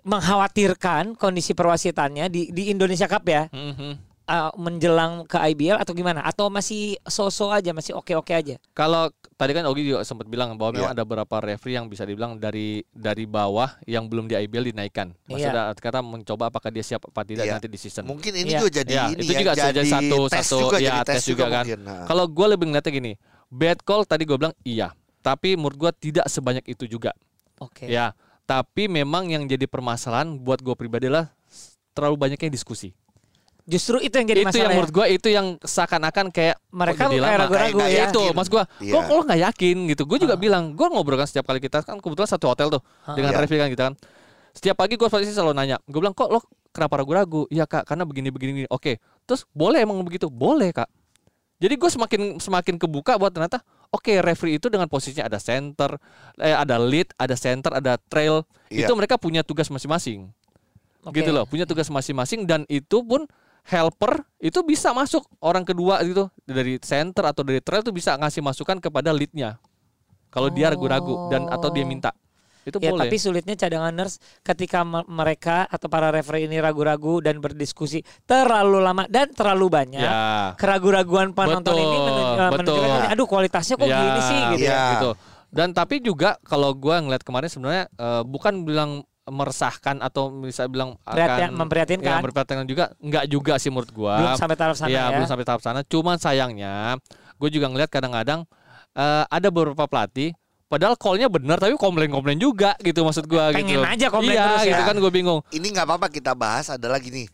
mengkhawatirkan 0.02 1.14
kondisi 1.14 1.52
perwasitannya 1.52 2.32
di 2.32 2.50
di 2.50 2.72
Indonesia 2.72 3.06
Cup 3.06 3.28
ya? 3.28 3.52
Mhm. 3.52 4.09
Eh, 4.30 4.52
menjelang 4.56 5.26
ke 5.26 5.42
IBL 5.42 5.82
atau 5.82 5.98
gimana? 5.98 6.22
Atau 6.22 6.54
masih 6.54 7.02
so-so 7.10 7.50
aja, 7.50 7.74
masih 7.74 7.98
oke-oke 7.98 8.30
aja? 8.30 8.56
Kalau 8.78 9.10
tadi 9.34 9.58
kan 9.58 9.66
Ogi 9.66 9.90
juga 9.90 10.06
sempat 10.06 10.30
bilang 10.30 10.54
bahwa 10.54 10.78
memang 10.78 10.94
Iya. 10.94 11.02
ada 11.02 11.04
beberapa 11.04 11.36
referee 11.42 11.82
yang 11.82 11.90
bisa 11.90 12.06
dibilang 12.06 12.38
dari 12.38 12.86
dari 12.94 13.26
bawah 13.26 13.74
yang 13.90 14.06
belum 14.06 14.30
di 14.30 14.38
IBL 14.38 14.70
dinaikkan. 14.70 15.18
Maksudnya 15.26 15.74
kata 15.74 16.06
mencoba 16.06 16.54
apakah 16.54 16.70
dia 16.70 16.86
siap 16.86 17.10
apa 17.10 17.26
tidak 17.26 17.50
Iya. 17.50 17.58
nanti 17.58 17.66
di 17.66 17.80
season. 17.82 18.06
Mungkin 18.06 18.32
ini 18.38 18.54
Iya. 18.54 18.60
juga 18.62 18.72
jadi 18.86 18.94
Ya, 18.94 19.04
ini 19.10 19.22
itu 19.26 19.34
ya, 19.34 19.40
juga 19.42 19.54
jadi 19.58 19.82
satu 19.90 20.18
tes 20.30 20.46
satu 20.46 20.58
juga, 20.62 20.78
ya 20.78 20.90
jadi 21.02 21.08
tes, 21.10 21.24
juga, 21.26 21.46
kan. 21.50 21.64
mungkin. 21.66 21.80
Nah. 21.82 22.04
Kalau 22.06 22.26
gue 22.30 22.48
lebih 22.54 22.66
ngeliatnya 22.70 22.94
gini, 22.94 23.12
bad 23.50 23.80
call 23.82 24.06
tadi 24.06 24.30
gue 24.30 24.38
bilang 24.38 24.54
iya, 24.62 24.94
tapi 25.26 25.58
menurut 25.58 25.90
gue 25.90 25.92
tidak 26.12 26.30
sebanyak 26.30 26.64
itu 26.70 26.86
juga. 26.86 27.18
Oke. 27.58 27.90
Ya, 27.90 28.14
tapi 28.46 28.86
memang 28.86 29.26
yang 29.30 29.44
jadi 29.46 29.66
permasalahan 29.66 30.38
buat 30.38 30.62
gue 30.62 30.76
pribadi 30.78 31.10
adalah 31.10 31.34
terlalu 31.92 32.16
banyaknya 32.16 32.48
diskusi. 32.48 32.94
Justru 33.70 34.02
itu 34.02 34.12
yang 34.12 34.28
jadi 34.28 34.42
itu 34.42 34.48
masalah. 34.48 34.58
yang 34.58 34.66
ya? 34.66 34.74
menurut 34.74 34.92
gue 34.92 35.06
itu 35.08 35.28
yang 35.30 35.48
seakan-akan 35.62 36.26
kayak 36.30 36.58
Mereka 36.68 37.04
jadi 37.06 37.18
kayak 37.20 37.38
ragu-ragu 37.40 37.78
Kayak 37.78 37.94
ya. 37.94 38.06
itu 38.10 38.22
mas 38.34 38.48
gua 38.48 38.64
Iya. 38.78 38.94
kok 38.96 39.04
lo 39.08 39.22
nggak 39.24 39.42
yakin 39.46 39.78
gitu 39.88 40.04
gue 40.04 40.18
juga 40.20 40.36
bilang 40.36 40.74
gue 40.74 40.88
ngobrol 40.88 41.16
kan 41.16 41.26
setiap 41.26 41.46
kali 41.46 41.60
kita 41.60 41.82
kan 41.82 41.98
kebetulan 41.98 42.26
satu 42.28 42.46
hotel 42.48 42.68
tuh 42.72 42.82
dengan 43.12 43.30
Iya. 43.30 43.40
Revi 43.40 43.56
kan 43.56 43.70
kita 43.70 43.84
kan 43.84 43.96
setiap 44.52 44.76
pagi 44.76 44.96
gue 44.96 45.06
pasti 45.06 45.30
selalu 45.30 45.54
nanya 45.54 45.78
gue 45.80 45.96
bilang 45.96 46.12
kok 46.12 46.28
lo 46.28 46.42
kenapa 46.68 46.98
ragu-ragu 46.98 47.46
iya 47.48 47.64
kak 47.64 47.86
karena 47.86 48.04
begini 48.04 48.28
begini, 48.28 48.52
begini. 48.56 48.68
oke 48.68 48.98
terus 49.24 49.46
boleh 49.48 49.80
emang 49.80 50.02
begitu 50.02 50.26
boleh 50.28 50.70
kak 50.72 50.90
jadi 51.56 51.76
gue 51.76 51.90
semakin 51.90 52.22
semakin 52.38 52.76
kebuka 52.76 53.16
buat 53.16 53.30
ternyata 53.30 53.62
oke 53.88 54.10
referee 54.18 54.58
itu 54.58 54.66
dengan 54.66 54.86
posisinya 54.86 55.24
ada 55.24 55.38
center 55.38 56.02
eh, 56.36 56.52
ada 56.52 56.76
lead 56.76 57.14
ada 57.16 57.36
center 57.36 57.70
ada 57.72 58.02
trail 58.04 58.42
Iya. 58.68 58.86
itu 58.86 58.94
mereka 58.94 59.16
punya 59.16 59.42
tugas 59.42 59.66
masing-masing 59.68 60.30
Oke. 61.02 61.22
gitu 61.22 61.30
loh 61.30 61.46
punya 61.46 61.64
tugas 61.64 61.86
masing-masing 61.88 62.44
dan 62.44 62.66
itu 62.66 63.00
pun 63.00 63.30
helper 63.70 64.26
itu 64.38 64.60
bisa 64.62 64.90
masuk 64.92 65.22
orang 65.40 65.62
kedua 65.62 66.02
gitu 66.02 66.28
dari 66.42 66.78
center 66.78 67.22
atau 67.24 67.42
dari 67.42 67.60
trail 67.60 67.80
itu 67.80 67.92
bisa 67.92 68.16
ngasih 68.16 68.42
masukan 68.42 68.78
kepada 68.78 69.10
leadnya 69.10 69.62
kalau 70.28 70.50
dia 70.50 70.68
ragu-ragu 70.68 71.30
dan 71.30 71.46
atau 71.48 71.70
dia 71.70 71.86
minta 71.86 72.10
itu 72.60 72.76
Ya, 72.78 72.92
boleh 72.92 73.08
tapi 73.08 73.18
sulitnya 73.18 73.56
cadanganers 73.56 74.20
ketika 74.42 74.84
me- 74.84 75.08
mereka 75.08 75.66
atau 75.66 75.88
para 75.88 76.12
referee 76.12 76.46
ini 76.46 76.60
ragu-ragu 76.60 77.18
dan 77.18 77.40
berdiskusi 77.40 78.04
terlalu 78.26 78.78
lama 78.78 79.08
dan 79.08 79.32
terlalu 79.32 79.72
banyak. 79.72 79.98
ya 79.98 80.54
Keraguan-raguan 80.54 81.32
penonton 81.32 81.72
Betul, 81.72 81.80
ini 81.80 81.98
menunj- 81.98 82.30
eh, 82.36 82.50
betul. 82.52 82.76
menunjukkan 82.76 83.10
aduh 83.10 83.26
kualitasnya 83.26 83.76
kok 83.76 83.88
Ya, 83.88 83.98
gini 83.98 84.22
sih 84.22 84.40
gitu. 84.54 84.66
Iya. 84.68 84.84
gitu. 84.94 85.10
Dan 85.50 85.68
tapi 85.72 85.96
juga 86.00 86.38
kalau 86.44 86.76
gua 86.76 87.00
ngeliat 87.00 87.24
kemarin 87.24 87.50
sebenarnya 87.50 87.84
eh, 87.90 88.24
bukan 88.24 88.54
bilang 88.62 88.92
meresahkan 89.30 90.02
atau 90.02 90.30
bisa 90.42 90.66
bilang 90.66 90.98
Prihatin- 91.02 91.50
akan 91.50 91.52
memprihatinkan. 91.56 92.10
ya, 92.10 92.22
memprihatinkan 92.22 92.66
juga 92.66 92.86
enggak 93.00 93.26
juga 93.26 93.54
sih 93.58 93.70
menurut 93.70 93.90
gua. 93.90 94.20
Belum 94.20 94.36
sampai 94.36 94.58
taraf 94.58 94.76
sana 94.76 94.90
Iya, 94.90 95.04
ya. 95.08 95.16
belum 95.16 95.28
sampai 95.30 95.46
tahap 95.46 95.62
sana. 95.62 95.80
Cuman 95.86 96.18
sayangnya 96.18 96.98
gue 97.40 97.50
juga 97.50 97.72
ngeliat 97.72 97.88
kadang-kadang 97.88 98.44
eh, 98.94 99.24
ada 99.26 99.48
beberapa 99.48 99.88
pelatih 99.88 100.36
padahal 100.68 100.94
call-nya 100.94 101.32
benar 101.32 101.58
tapi 101.58 101.74
komplain-komplain 101.74 102.38
juga 102.38 102.78
gitu 102.84 103.02
maksud 103.02 103.26
gua 103.26 103.50
Pengen 103.50 103.80
gitu. 103.80 103.82
aja 103.82 104.08
komplain 104.12 104.38
iya, 104.38 104.46
terus 104.54 104.66
ya. 104.66 104.72
gitu 104.76 104.84
kan 104.86 104.96
gue 105.02 105.12
bingung. 105.14 105.40
ini 105.50 105.68
nggak 105.74 105.88
apa-apa 105.88 106.08
kita 106.14 106.38
bahas 106.38 106.70
adalah 106.70 107.02
gini 107.02 107.26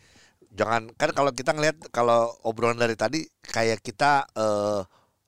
jangan 0.55 0.87
kan 0.95 1.11
kalau 1.11 1.35
kita 1.35 1.51
ngelihat 1.51 1.75
kalau 1.91 2.31
obrolan 2.47 2.79
dari 2.79 2.95
tadi 2.95 3.27
kayak 3.43 3.83
kita 3.83 4.23
eh, 4.31 4.81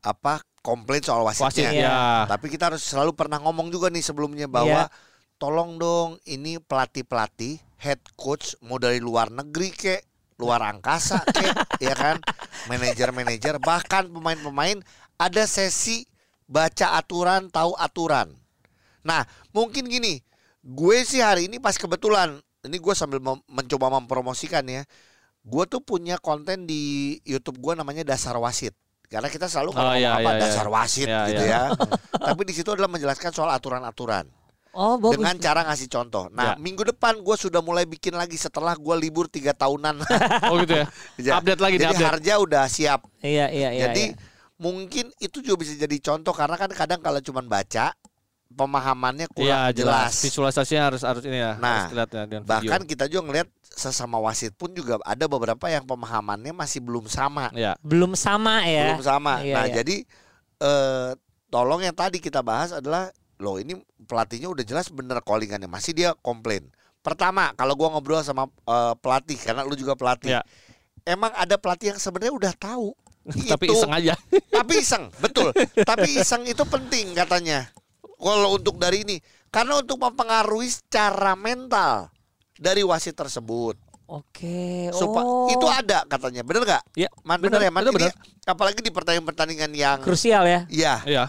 apa 0.08 0.40
komplain 0.64 1.00
soal 1.00 1.24
Wasit 1.24 1.44
wasitnya. 1.48 1.72
Iya. 1.72 1.88
ya. 1.88 2.00
Tapi 2.28 2.48
kita 2.48 2.72
harus 2.72 2.84
selalu 2.84 3.16
pernah 3.16 3.40
ngomong 3.40 3.72
juga 3.72 3.88
nih 3.88 4.04
sebelumnya 4.04 4.52
bahwa 4.52 4.88
tolong 5.38 5.77
dong 5.77 6.17
ini 6.25 6.58
pelatih-pelatih, 6.58 7.62
head 7.77 8.01
coach 8.13 8.58
mau 8.60 8.77
dari 8.77 8.98
luar 8.98 9.29
negeri 9.29 9.70
kek, 9.70 10.01
luar 10.38 10.62
angkasa 10.65 11.22
kek, 11.24 11.53
ya 11.86 11.94
kan? 11.94 12.17
Manajer-manajer 12.67 13.62
bahkan 13.62 14.10
pemain-pemain 14.10 14.82
ada 15.15 15.44
sesi 15.46 16.06
baca 16.46 16.98
aturan, 16.98 17.50
tahu 17.50 17.74
aturan. 17.77 18.34
Nah, 19.01 19.24
mungkin 19.50 19.88
gini, 19.88 20.20
gue 20.62 20.98
sih 21.01 21.24
hari 21.24 21.48
ini 21.48 21.58
pas 21.58 21.77
kebetulan 21.77 22.38
ini 22.65 22.77
gue 22.77 22.94
sambil 22.98 23.22
mem- 23.24 23.46
mencoba 23.48 23.94
mempromosikan 23.94 24.65
ya. 24.67 24.84
Gue 25.48 25.63
tuh 25.63 25.79
punya 25.79 26.20
konten 26.20 26.67
di 26.67 27.15
YouTube 27.24 27.63
gue 27.63 27.72
namanya 27.72 28.03
Dasar 28.03 28.36
Wasit. 28.36 28.75
Karena 29.08 29.32
kita 29.32 29.48
selalu 29.48 29.72
kalau 29.72 29.88
Oh, 29.88 29.96
ngomong 29.96 30.03
iya, 30.03 30.20
apa 30.20 30.32
iya, 30.36 30.39
dasar 30.44 30.67
iya. 30.67 30.74
wasit 30.75 31.08
Iya, 31.08 31.22
gitu 31.32 31.44
iya. 31.48 31.60
ya. 31.72 31.79
Tapi 32.27 32.41
di 32.44 32.51
situ 32.51 32.67
adalah 32.75 32.91
menjelaskan 32.91 33.32
soal 33.32 33.56
aturan-aturan 33.56 34.27
Oh, 34.77 34.93
bagus. 34.96 35.17
dengan 35.17 35.34
cara 35.41 35.65
ngasih 35.65 35.89
contoh. 35.89 36.29
Nah, 36.29 36.53
Ya. 36.53 36.62
minggu 36.62 36.86
depan 36.86 37.17
gue 37.17 37.34
sudah 37.34 37.60
mulai 37.60 37.84
bikin 37.84 38.13
lagi 38.13 38.38
setelah 38.38 38.77
gue 38.77 38.96
libur 38.96 39.25
tiga 39.25 39.50
tahunan. 39.51 40.05
Oh 40.53 40.62
gitu 40.62 40.77
ya. 40.77 40.86
Ja- 41.17 41.36
Update 41.41 41.57
lagi 41.57 41.75
Jadi 41.75 41.98
update. 41.98 42.10
Harja 42.13 42.34
udah 42.38 42.63
siap. 42.67 43.01
Iya, 43.19 43.50
iya, 43.50 43.69
iya. 43.74 43.89
Jadi 43.89 44.13
iya. 44.13 44.22
mungkin 44.55 45.10
itu 45.17 45.41
juga 45.41 45.65
bisa 45.65 45.74
jadi 45.74 45.98
contoh 45.98 46.29
karena 46.31 46.53
kan 46.55 46.69
kadang 46.69 47.01
kalau 47.01 47.17
cuma 47.19 47.41
baca 47.41 47.98
pemahamannya 48.48 49.27
kurang 49.34 49.50
Iya 49.50 49.75
jelas. 49.75 50.13
jelas. 50.13 50.24
Visualisasinya 50.24 50.84
harus 50.88 51.01
harus 51.03 51.24
ini 51.25 51.38
ya. 51.38 51.57
Nah, 51.57 51.84
harus 51.84 51.91
dilihat 51.91 52.10
ya 52.10 52.24
dengan 52.25 52.43
Bahkan 52.46 52.81
video. 52.86 52.89
kita 52.89 53.03
juga 53.07 53.22
ngelihat 53.27 53.50
sesama 53.67 54.17
wasit 54.17 54.53
pun 54.53 54.72
juga 54.72 54.98
ada 55.03 55.25
beberapa 55.25 55.67
yang 55.67 55.84
pemahamannya 55.84 56.53
masih 56.53 56.79
belum 56.79 57.05
sama. 57.05 57.51
Ya. 57.51 57.75
belum 57.84 58.13
sama 58.13 58.63
ya. 58.63 58.93
Belum 58.93 59.03
sama. 59.03 59.34
Iya, 59.43 59.53
nah, 59.53 59.65
iya. 59.67 59.74
jadi 59.81 59.96
eh 60.57 61.10
tolong 61.48 61.81
yang 61.81 61.93
tadi 61.93 62.17
kita 62.17 62.41
bahas 62.41 62.72
adalah 62.72 63.12
loh 63.38 63.62
ini 63.62 63.77
pelatihnya 64.06 64.50
udah 64.50 64.65
jelas 64.65 64.89
bener 64.89 65.22
callingannya 65.22 65.70
masih 65.70 65.94
dia 65.94 66.10
komplain. 66.25 66.70
Pertama, 67.06 67.53
kalau 67.56 67.77
gua 67.77 67.94
ngobrol 67.94 68.20
sama 68.25 68.50
eh, 68.50 68.94
pelatih 69.00 69.38
karena 69.39 69.63
lu 69.63 69.77
juga 69.77 69.94
pelatih. 69.96 70.38
Ya. 70.38 70.41
Emang 71.08 71.32
ada 71.38 71.56
pelatih 71.56 71.96
yang 71.96 72.00
sebenarnya 72.01 72.34
udah 72.36 72.53
tahu. 72.58 72.91
Tapi 73.51 73.65
itu. 73.70 73.75
iseng 73.77 73.94
aja. 73.94 74.13
Tapi 74.58 74.74
iseng, 74.82 75.03
betul. 75.24 75.56
Tapi 75.84 76.20
iseng 76.20 76.44
itu 76.44 76.63
penting 76.67 77.15
katanya. 77.15 77.70
Kalau 78.17 78.58
untuk 78.58 78.82
dari 78.82 79.06
ini, 79.06 79.22
karena 79.53 79.77
untuk 79.77 80.01
mempengaruhi 80.01 80.74
secara 80.74 81.38
mental 81.38 82.10
dari 82.58 82.82
wasit 82.82 83.13
tersebut. 83.13 83.77
Oke. 84.08 84.88
Supa- 84.96 85.22
oh. 85.22 85.51
itu 85.51 85.67
ada 85.67 86.08
katanya, 86.08 86.41
bener 86.41 86.63
nggak? 86.63 86.84
Iya, 86.96 87.10
Man, 87.27 87.44
bener, 87.44 87.60
bener, 87.60 87.67
ya, 87.67 87.72
Man. 87.72 87.79
bener, 87.84 87.91
Ini 87.91 88.00
bener. 88.08 88.13
apalagi 88.48 88.79
di 88.79 88.89
pertandingan-pertandingan 88.89 89.72
yang, 89.75 90.00
krusial 90.00 90.48
ya. 90.48 90.63
iya, 90.72 91.03
Iya. 91.03 91.24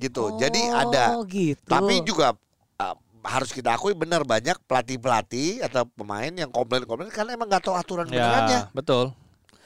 Gitu. 0.00 0.40
Jadi 0.40 0.60
ada. 0.72 1.20
Oh, 1.20 1.28
gitu. 1.28 1.60
Tapi 1.68 2.00
juga 2.02 2.32
uh, 2.80 2.96
harus 3.20 3.52
kita 3.52 3.76
akui 3.76 3.92
benar 3.92 4.24
banyak 4.24 4.56
pelatih-pelatih 4.64 5.60
atau 5.60 5.84
pemain 5.92 6.32
yang 6.32 6.48
komplain-komplain 6.48 7.12
karena 7.12 7.36
emang 7.36 7.52
nggak 7.52 7.60
tahu 7.68 7.76
aturan 7.76 8.08
benerannya. 8.08 8.64
Ya, 8.64 8.72
betul. 8.72 9.12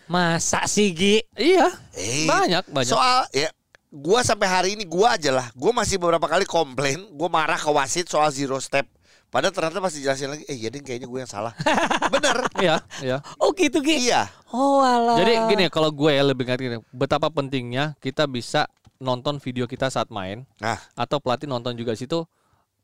masa 0.04 0.68
sih 0.68 0.92
Gi? 0.92 1.24
Iya. 1.32 1.72
Eh, 1.96 2.28
Banyak, 2.28 2.68
banyak. 2.68 2.92
Soal 2.92 3.24
ya 3.32 3.48
gua 3.88 4.20
sampai 4.20 4.44
hari 4.44 4.68
ini 4.76 4.84
gua 4.84 5.16
aja 5.16 5.32
lah. 5.32 5.48
Gua 5.56 5.72
masih 5.72 5.96
beberapa 5.96 6.28
kali 6.28 6.44
komplain, 6.44 7.08
gua 7.16 7.32
marah 7.32 7.56
ke 7.56 7.70
wasit 7.72 8.10
soal 8.10 8.28
zero 8.28 8.60
step. 8.60 8.84
Padahal 9.32 9.50
ternyata 9.50 9.82
pas 9.82 9.90
dijelasin 9.90 10.30
lagi, 10.30 10.44
eh 10.46 10.54
iya 10.54 10.70
deh 10.70 10.78
kayaknya 10.78 11.10
gue 11.10 11.18
yang 11.18 11.26
salah. 11.26 11.50
Bener. 12.14 12.46
Iya, 12.54 12.78
iya. 13.02 13.18
Oh 13.42 13.50
gitu 13.50 13.82
Gi? 13.82 14.06
Iya. 14.06 14.30
Oh 14.54 14.78
alah. 14.78 15.18
Jadi 15.18 15.50
gini, 15.50 15.66
kalau 15.74 15.90
gue 15.90 16.06
ya 16.14 16.22
lebih 16.22 16.46
ngerti 16.46 16.70
gini, 16.70 16.78
betapa 16.94 17.26
pentingnya 17.34 17.98
kita 17.98 18.30
bisa 18.30 18.70
nonton 18.96 19.38
video 19.38 19.66
kita 19.66 19.88
saat 19.88 20.08
main 20.08 20.46
Nah, 20.58 20.78
atau 20.94 21.18
pelatih 21.18 21.46
nonton 21.46 21.74
juga 21.74 21.94
situ. 21.94 22.24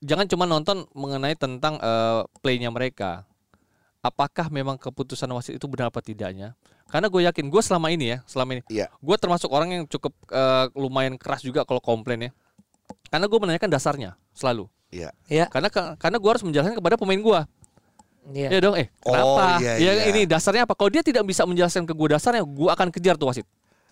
Jangan 0.00 0.24
cuma 0.26 0.44
nonton 0.44 0.88
mengenai 0.92 1.36
tentang 1.36 1.76
eh, 1.76 2.20
playnya 2.40 2.68
mereka. 2.68 3.28
Apakah 4.00 4.48
memang 4.48 4.80
keputusan 4.80 5.28
wasit 5.28 5.60
itu 5.60 5.68
benar 5.68 5.92
apa 5.92 6.00
tidaknya? 6.00 6.56
Karena 6.88 7.12
gue 7.12 7.20
yakin 7.20 7.52
gue 7.52 7.62
selama 7.62 7.92
ini 7.92 8.16
ya, 8.16 8.18
selama 8.24 8.56
ini, 8.56 8.62
Iya. 8.66 8.88
gue 8.90 9.16
termasuk 9.20 9.52
orang 9.52 9.68
yang 9.76 9.84
cukup 9.84 10.16
eh, 10.32 10.66
lumayan 10.72 11.20
keras 11.20 11.44
juga 11.44 11.68
kalau 11.68 11.84
komplain 11.84 12.28
ya. 12.28 12.32
Karena 13.12 13.28
gue 13.28 13.38
menanyakan 13.38 13.70
dasarnya 13.70 14.10
selalu. 14.32 14.66
iya. 14.90 15.12
ya. 15.30 15.46
Karena 15.52 15.68
karena 15.70 16.16
gue 16.16 16.30
harus 16.32 16.42
menjelaskan 16.42 16.74
kepada 16.80 16.96
pemain 16.96 17.20
gue. 17.20 17.40
Iya. 18.34 18.48
Ya 18.52 18.58
dong, 18.60 18.76
eh 18.76 18.88
Oh, 19.04 19.12
kenapa? 19.12 19.60
iya, 19.64 19.72
ya 19.80 19.92
iya. 19.96 20.04
ini 20.12 20.20
dasarnya 20.24 20.64
apa? 20.64 20.72
Kalau 20.76 20.90
dia 20.92 21.00
tidak 21.04 21.24
bisa 21.24 21.44
menjelaskan 21.44 21.84
ke 21.84 21.92
gue 21.92 22.08
dasarnya, 22.16 22.40
gue 22.44 22.68
akan 22.72 22.88
kejar 22.88 23.20
tuh 23.20 23.28
wasit. 23.28 23.44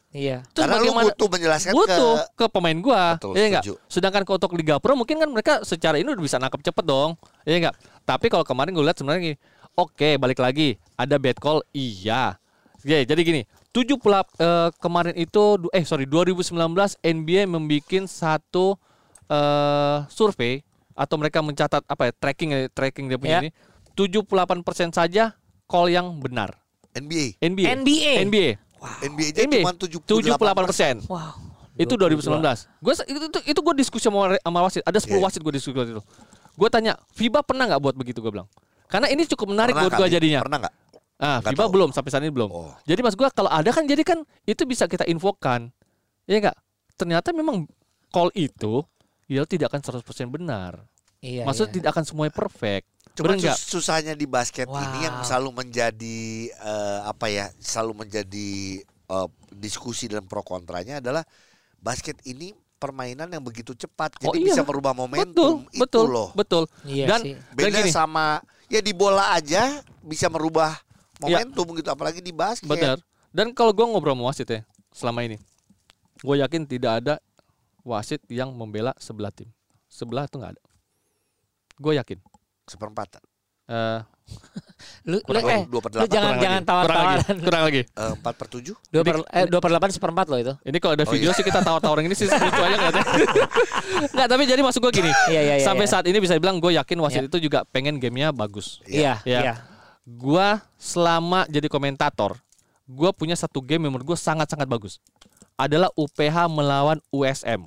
Iya. 0.09 0.41
Terus 0.57 0.65
Karena 0.65 0.77
lu 0.81 0.89
bagaimana- 0.89 1.07
butuh 1.13 1.29
menjelaskan 1.29 1.73
butuh 1.77 2.15
ke 2.33 2.37
ke, 2.41 2.45
pemain 2.49 2.79
gua. 2.81 3.21
Betul, 3.21 3.33
ya 3.37 3.45
enggak 3.45 3.65
sedangkan 3.93 4.23
ke 4.25 4.31
untuk 4.33 4.53
Liga 4.57 4.81
Pro 4.81 4.97
mungkin 4.97 5.21
kan 5.21 5.29
mereka 5.29 5.53
secara 5.63 6.01
ini 6.01 6.09
udah 6.09 6.25
bisa 6.25 6.41
nangkep 6.41 6.65
cepet 6.65 6.85
dong. 6.85 7.13
Ya 7.45 7.61
enggak 7.61 7.75
tapi 8.09 8.33
kalau 8.33 8.41
kemarin 8.41 8.73
gue 8.73 8.81
lihat 8.81 8.97
sebenarnya 8.97 9.21
gini 9.21 9.37
oke 9.77 10.17
balik 10.17 10.41
lagi 10.41 10.81
ada 10.97 11.21
bad 11.21 11.37
call 11.37 11.61
iya. 11.77 12.41
Ya 12.81 13.05
jadi 13.05 13.21
gini 13.21 13.43
tujuh 13.69 14.01
pelap 14.01 14.33
eh, 14.41 14.73
kemarin 14.81 15.13
itu 15.13 15.61
eh 15.71 15.85
sorry 15.85 16.09
2019 16.09 16.57
NBA 17.05 17.45
membuat 17.45 18.09
satu 18.09 18.81
eh 19.29 19.99
survei 20.09 20.65
atau 20.97 21.15
mereka 21.15 21.45
mencatat 21.45 21.85
apa 21.85 22.09
ya 22.09 22.13
tracking 22.17 22.51
tracking 22.73 23.07
dia 23.07 23.21
punya 23.21 23.39
Ya. 23.39 23.41
ini 23.45 23.51
78% 23.93 24.89
saja 24.91 25.37
call 25.69 25.93
yang 25.93 26.17
benar. 26.17 26.57
NBA. 26.97 27.37
NBA 27.39 27.67
NBA. 27.85 28.13
NBA 28.25 28.51
NBA 29.05 29.27
aja 29.35 29.41
NBA 29.45 29.63
cuma 29.63 29.73
78 29.77 30.69
persen 30.69 30.95
Wow. 31.07 31.35
itu 31.79 31.95
2019. 31.95 32.67
Gue 32.83 32.95
itu 33.07 33.19
itu, 33.31 33.39
itu 33.55 33.61
gue 33.63 33.75
diskusi 33.79 34.05
sama, 34.11 34.35
sama 34.35 34.59
wasit. 34.67 34.83
Ada 34.83 34.99
10 34.99 35.19
Iya. 35.19 35.23
wasit 35.23 35.41
gue 35.43 35.55
diskusi 35.55 35.75
waktu 35.79 35.95
itu. 35.95 36.03
Gue 36.59 36.69
tanya, 36.75 36.99
FIBA 37.15 37.47
pernah 37.47 37.71
nggak 37.71 37.79
buat 37.79 37.95
begitu 37.95 38.19
gue 38.19 38.35
bilang. 38.35 38.51
Karena 38.91 39.07
ini 39.07 39.23
cukup 39.31 39.55
menarik 39.55 39.79
Pernah 39.79 39.95
buat 39.95 40.01
gue 40.03 40.09
jadinya. 40.11 40.43
Pernah 40.43 40.59
nggak? 40.67 40.75
Ah, 41.19 41.39
FIBA 41.43 41.67
tahu. 41.67 41.75
belum 41.75 41.89
sampai 41.95 42.11
saat 42.11 42.23
ini 42.27 42.35
belum. 42.35 42.51
Oh. 42.51 42.75
Jadi 42.83 43.01
mas 43.03 43.15
gue 43.15 43.27
kalau 43.31 43.51
ada 43.51 43.71
kan 43.71 43.87
jadi 43.87 44.03
kan 44.03 44.27
itu 44.43 44.63
bisa 44.67 44.91
kita 44.91 45.07
infokan. 45.07 45.71
Ya 46.27 46.43
enggak? 46.43 46.57
Ternyata 46.99 47.31
memang 47.31 47.67
call 48.11 48.35
itu 48.35 48.83
ya 49.31 49.47
tidak 49.47 49.71
akan 49.71 50.03
100% 50.03 50.35
benar. 50.35 50.83
Iya. 51.23 51.47
Maksud 51.47 51.71
iya. 51.71 51.75
tidak 51.79 51.89
akan 51.95 52.05
semuanya 52.07 52.35
perfect. 52.35 52.87
Cuma 53.19 53.35
sus- 53.35 53.67
susahnya 53.69 54.15
di 54.15 54.25
basket 54.25 54.67
ini 54.67 54.99
yang 55.03 55.21
Wow. 55.21 55.27
selalu 55.27 55.51
menjadi 55.59 56.19
eh, 56.49 57.01
apa 57.03 57.27
ya, 57.27 57.51
selalu 57.59 58.07
menjadi 58.07 58.51
eh, 58.85 59.29
diskusi 59.51 60.07
dan 60.07 60.23
pro 60.23 60.41
kontranya 60.41 61.03
adalah 61.03 61.27
basket 61.77 62.15
ini 62.25 62.51
permainan 62.79 63.27
yang 63.27 63.43
begitu 63.43 63.75
cepat, 63.75 64.15
Oh 64.23 64.31
jadi 64.31 64.39
iya. 64.39 64.47
bisa 64.55 64.63
merubah 64.63 64.95
Betul, 64.95 65.03
momentum 65.03 65.55
itu 65.69 65.83
betul, 65.83 66.07
loh. 66.07 66.31
betul. 66.31 66.65
Iya 66.87 67.07
Dan 67.11 67.21
sih. 67.27 67.35
dan 67.35 67.55
Beda 67.59 67.79
gini, 67.83 67.91
sama 67.91 68.39
ya 68.71 68.79
di 68.79 68.95
bola 68.95 69.35
aja 69.35 69.83
bisa 69.99 70.31
merubah 70.31 70.79
momentum 71.19 71.75
gitu, 71.75 71.91
apalagi 71.91 72.23
di 72.23 72.31
basket. 72.31 72.71
Benar. 72.71 73.03
Dan 73.35 73.51
kalau 73.51 73.75
gue 73.75 73.83
ngobrol 73.83 74.15
sama 74.15 74.31
wasit 74.31 74.47
ya 74.47 74.61
selama 74.95 75.27
ini, 75.27 75.43
gue 76.23 76.37
yakin 76.39 76.63
tidak 76.65 77.03
ada 77.03 77.15
wasit 77.83 78.23
yang 78.31 78.55
membela 78.55 78.95
sebelah 78.97 79.35
tim. 79.35 79.51
Sebelah 79.91 80.31
tuh 80.31 80.39
nggak 80.39 80.55
ada. 80.55 80.63
Gue 81.77 81.99
yakin. 81.99 82.19
Seperempatan, 82.69 83.23
Eh, 83.69 84.01
Lu, 85.09 85.21
lu, 85.25 85.39
eh, 85.41 85.65
dua 85.69 85.81
per 85.81 85.89
lu 85.93 86.05
delapan, 86.05 86.09
jangan 86.09 86.33
kurang 86.33 86.41
jangan 86.41 86.41
lagi, 86.41 86.41
kurang 86.41 86.53
lagi, 86.53 86.65
tawar-tawaran. 86.65 87.37
kurang 87.45 87.63
lagi. 87.65 87.83
Eh, 87.85 88.13
empat 88.17 88.35
per 88.37 88.47
tujuh. 88.49 88.75
Dua 88.89 89.03
per, 89.03 89.17
eh, 89.29 89.45
dua 89.49 89.61
per 89.61 89.71
delapan 89.73 89.89
seperempat 89.93 90.27
loh 90.29 90.39
itu. 90.39 90.53
Ini 90.65 90.77
kalau 90.79 90.93
ada 90.97 91.05
Oh, 91.05 91.13
video 91.13 91.31
iya. 91.33 91.37
sih 91.37 91.45
kita 91.45 91.61
tawa-tawa 91.61 91.95
ini 92.01 92.13
sih 92.13 92.25
lucu 92.29 92.61
aja 92.63 92.77
nggak 92.77 92.93
Nggak, 94.17 94.29
tapi 94.29 94.43
jadi 94.45 94.61
maksud 94.61 94.81
gue 94.81 94.93
gini. 94.95 95.13
Iya 95.29 95.41
iya 95.43 95.55
iya. 95.61 95.65
sampai 95.65 95.85
iya. 95.85 95.93
saat 95.93 96.05
ini 96.07 96.17
bisa 96.17 96.33
dibilang 96.33 96.61
gue 96.61 96.73
yakin 96.77 96.97
wasit 97.01 97.25
Iya. 97.25 97.29
itu 97.29 97.39
juga 97.43 97.65
pengen 97.67 97.97
gamenya 97.97 98.33
bagus. 98.33 98.81
Iya 98.85 99.21
Iya. 99.25 99.41
iya. 99.43 99.55
Gua 100.05 100.65
selama 100.77 101.45
jadi 101.49 101.69
komentator, 101.69 102.41
gua 102.85 103.13
punya 103.13 103.37
satu 103.37 103.61
game 103.61 103.85
yang 103.85 103.93
menurut 103.93 104.13
gue 104.13 104.19
sangat-sangat 104.19 104.65
bagus. 104.65 105.01
Adalah 105.57 105.93
UPH 105.93 106.49
melawan 106.49 107.01
USM. 107.11 107.65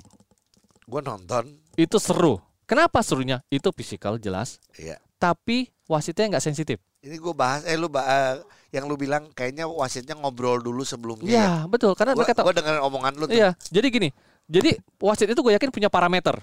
Gue 0.85 1.01
nonton, 1.01 1.61
Itu 1.73 1.97
seru. 1.97 2.41
Kenapa 2.71 3.03
serunya? 3.03 3.43
Itu 3.51 3.75
fisikal 3.75 4.15
jelas, 4.15 4.55
ya. 4.73 4.95
tapi 5.19 5.67
wasitnya 5.85 6.31
nggak 6.31 6.45
sensitif. 6.45 6.79
Ini 7.03 7.19
gue 7.19 7.33
bahas, 7.35 7.67
eh 7.67 7.75
lu 7.75 7.91
ba- 7.91 8.07
eh, 8.07 8.39
yang 8.71 8.87
lu 8.87 8.95
bilang 8.95 9.27
kayaknya 9.35 9.67
wasitnya 9.67 10.15
ngobrol 10.15 10.63
dulu 10.63 10.87
sebelumnya. 10.87 11.27
Iya, 11.27 11.51
betul. 11.67 11.91
Karena 11.99 12.15
Gue 12.15 12.23
mereka 12.23 12.39
tahu. 12.39 12.55
dengerin 12.55 12.79
omongan 12.79 13.13
lu 13.19 13.27
tuh. 13.27 13.35
Iya, 13.35 13.51
jadi 13.67 13.87
gini. 13.91 14.09
Jadi 14.47 14.79
wasit 14.97 15.27
itu 15.27 15.41
gue 15.43 15.51
yakin 15.51 15.67
punya 15.67 15.91
parameter. 15.91 16.39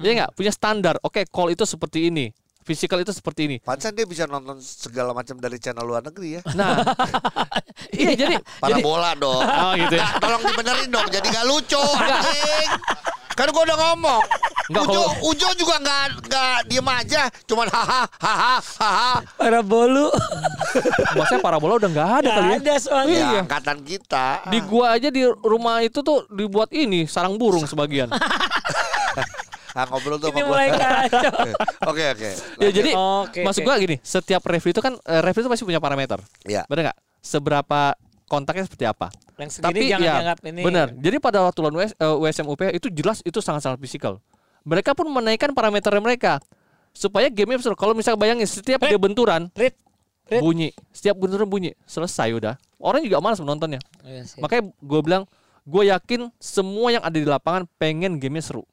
Iya 0.00 0.24
nggak? 0.24 0.30
Punya 0.32 0.52
standar. 0.54 0.96
Oke, 1.04 1.28
call 1.28 1.52
itu 1.52 1.68
seperti 1.68 2.08
ini. 2.08 2.32
Physical 2.64 3.00
itu 3.00 3.12
seperti 3.12 3.48
ini. 3.48 3.56
Pantesan 3.60 3.92
dia 3.92 4.04
bisa 4.04 4.24
nonton 4.24 4.60
segala 4.60 5.12
macam 5.12 5.36
dari 5.36 5.56
channel 5.56 5.84
luar 5.84 6.00
negeri 6.00 6.36
ya. 6.36 6.42
Nah, 6.52 6.80
iya 8.00 8.12
jadi 8.12 8.40
Para 8.56 8.72
jadi 8.72 8.80
bola 8.80 9.12
dong. 9.16 9.40
oh 9.64 9.72
gitu 9.74 9.94
ya. 9.96 10.16
Tolong 10.16 10.42
dibenerin 10.44 10.88
dong, 10.88 11.08
jadi 11.08 11.26
gak 11.28 11.44
lucu. 11.44 11.80
Kan 13.38 13.48
gua 13.48 13.62
udah 13.62 13.78
ngomong. 13.78 14.22
Enggak, 14.68 14.84
Ujo, 14.84 15.00
kalau- 15.00 15.14
Ujo 15.30 15.48
juga 15.54 15.74
nggak 15.78 16.02
nggak 16.26 16.56
diem 16.66 16.88
aja, 16.90 17.22
cuman 17.46 17.70
haha 17.70 18.02
haha 18.18 18.54
haha. 18.76 19.12
Para 19.32 19.60
bolu. 19.62 20.10
Maksudnya 21.14 21.40
parabola 21.46 21.78
udah 21.78 21.88
nggak 21.88 22.10
ada 22.20 22.28
kali 22.34 22.48
ya. 22.50 22.56
ada 22.58 22.74
soalnya. 22.76 23.16
Ya, 23.16 23.28
Iya. 23.30 23.40
angkatan 23.46 23.78
kita. 23.80 24.26
Di 24.44 24.58
gua 24.60 24.92
aja 24.92 25.08
di 25.08 25.22
rumah 25.24 25.80
itu 25.80 26.02
tuh 26.02 26.26
dibuat 26.28 26.68
ini 26.70 27.06
sarang 27.06 27.38
burung 27.38 27.64
sebagian. 27.64 28.10
Ah, 29.70 29.86
ngobrol 29.86 30.18
tuh 30.18 30.34
Ini 30.34 30.42
mulai 30.42 30.74
kacau. 30.74 31.54
Oke 31.86 32.02
oke. 32.10 32.30
ya 32.58 32.70
jadi 32.72 32.90
Oke, 32.98 33.46
maksud 33.46 33.62
oke. 33.62 33.68
gua 33.68 33.78
gini, 33.78 33.96
setiap 34.02 34.42
referee 34.42 34.74
itu 34.74 34.82
kan 34.82 34.98
eh, 34.98 35.22
referee 35.22 35.46
itu 35.46 35.50
pasti 35.52 35.62
punya 35.62 35.78
parameter. 35.78 36.18
Ya. 36.42 36.66
Benar 36.66 36.90
nggak? 36.90 36.98
Seberapa 37.22 37.94
kontaknya 38.28 38.64
seperti 38.64 38.84
apa? 38.84 39.08
Yang 39.34 39.58
Tapi 39.58 39.88
jangan 39.88 40.04
ya, 40.04 40.12
dianggap 40.20 40.38
ini. 40.44 40.60
benar. 40.62 40.86
Jadi 40.92 41.16
pada 41.18 41.38
waktu 41.42 41.58
lawan 41.58 41.74
US, 41.76 41.92
eh, 41.92 42.16
USM 42.20 42.46
UPH 42.46 42.70
itu 42.76 42.88
jelas 42.92 43.18
itu 43.22 43.40
sangat-sangat 43.40 43.80
fisikal. 43.80 44.20
Mereka 44.62 44.92
pun 44.92 45.08
menaikkan 45.08 45.50
parameter 45.50 45.90
mereka 45.96 46.38
supaya 46.92 47.26
gamenya 47.26 47.64
seru. 47.64 47.74
Kalau 47.74 47.96
misalnya 47.96 48.20
bayangin 48.20 48.44
setiap 48.44 48.84
Rit. 48.84 48.90
dia 48.90 49.00
benturan 49.00 49.48
Rit. 49.52 49.72
Rit. 50.28 50.40
bunyi, 50.40 50.68
setiap 50.92 51.16
benturan 51.16 51.48
bunyi, 51.48 51.72
selesai 51.82 52.28
udah. 52.30 52.54
Orang 52.76 53.00
juga 53.00 53.16
malas 53.18 53.40
menontonnya. 53.40 53.80
Iya 54.04 54.28
sih. 54.28 54.38
Makanya 54.38 54.68
gue 54.76 55.00
bilang, 55.00 55.24
gue 55.64 55.82
yakin 55.88 56.28
semua 56.36 56.92
yang 56.92 57.00
ada 57.00 57.16
di 57.16 57.24
lapangan 57.24 57.64
pengen 57.74 58.20
gamenya 58.20 58.44
seru. 58.44 58.68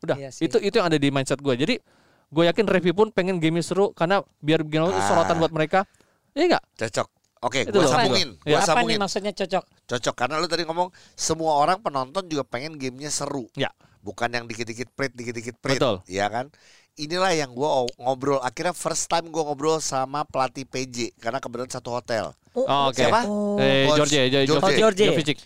Udah, 0.00 0.20
Iya 0.20 0.28
sih. 0.28 0.44
itu 0.44 0.58
itu 0.58 0.76
yang 0.76 0.86
ada 0.86 0.96
di 0.96 1.08
mindset 1.08 1.38
gue. 1.38 1.54
Jadi 1.54 1.80
gue 2.28 2.44
yakin 2.44 2.64
review 2.66 2.92
pun 2.92 3.08
pengen 3.08 3.40
gamenya 3.40 3.64
seru 3.64 3.92
karena 3.92 4.20
biar 4.38 4.60
bikin 4.60 4.84
Ah. 4.84 5.00
sorotan 5.02 5.38
buat 5.38 5.48
mereka. 5.48 5.88
Iya 6.32 6.44
enggak? 6.50 6.64
Cocok. 6.76 7.08
Oke, 7.42 7.66
gua 7.66 7.82
loh. 7.82 7.90
sambungin. 7.90 8.28
Ya. 8.46 8.54
Gua 8.54 8.58
apa 8.58 8.62
nih 8.62 8.70
sambungin. 8.70 8.98
maksudnya 9.02 9.32
cocok? 9.34 9.64
Cocok 9.90 10.14
karena 10.14 10.34
lu 10.38 10.46
tadi 10.46 10.62
ngomong 10.62 10.88
semua 11.18 11.58
orang 11.58 11.82
penonton 11.82 12.22
juga 12.30 12.46
pengen 12.46 12.78
gamenya 12.78 13.10
seru. 13.10 13.50
Ya. 13.58 13.74
Bukan 14.02 14.30
yang 14.30 14.46
dikit-dikit 14.46 14.94
prit, 14.94 15.10
dikit-dikit 15.10 15.58
prit. 15.58 15.82
Betul. 15.82 16.06
Ya 16.06 16.30
kan? 16.30 16.54
Inilah 16.94 17.34
yang 17.34 17.50
gua 17.50 17.82
ngobrol. 17.98 18.38
Akhirnya 18.46 18.70
first 18.70 19.10
time 19.10 19.26
gua 19.34 19.42
ngobrol 19.50 19.82
sama 19.82 20.22
pelatih 20.22 20.62
PJ 20.62 21.18
karena 21.18 21.42
kebetulan 21.42 21.70
satu 21.70 21.90
hotel. 21.98 22.30
Oh, 22.54 22.92
Oke. 22.92 23.02
Siapa? 23.02 23.26
Eh, 23.58 23.88
Coach 23.90 24.12
George, 24.12 24.16
George, 24.30 24.46
George. 24.46 24.62
Oh, 24.62 24.70
George. 24.70 25.02
Jovicic. 25.08 25.38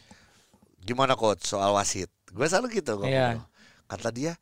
Gimana 0.82 1.16
coach 1.16 1.48
soal 1.48 1.72
wasit? 1.72 2.10
Gue 2.28 2.44
selalu 2.44 2.82
gitu 2.82 2.98
ngobrol. 3.00 3.10
Iya. 3.10 3.40
Kata 3.86 4.10
dia, 4.10 4.34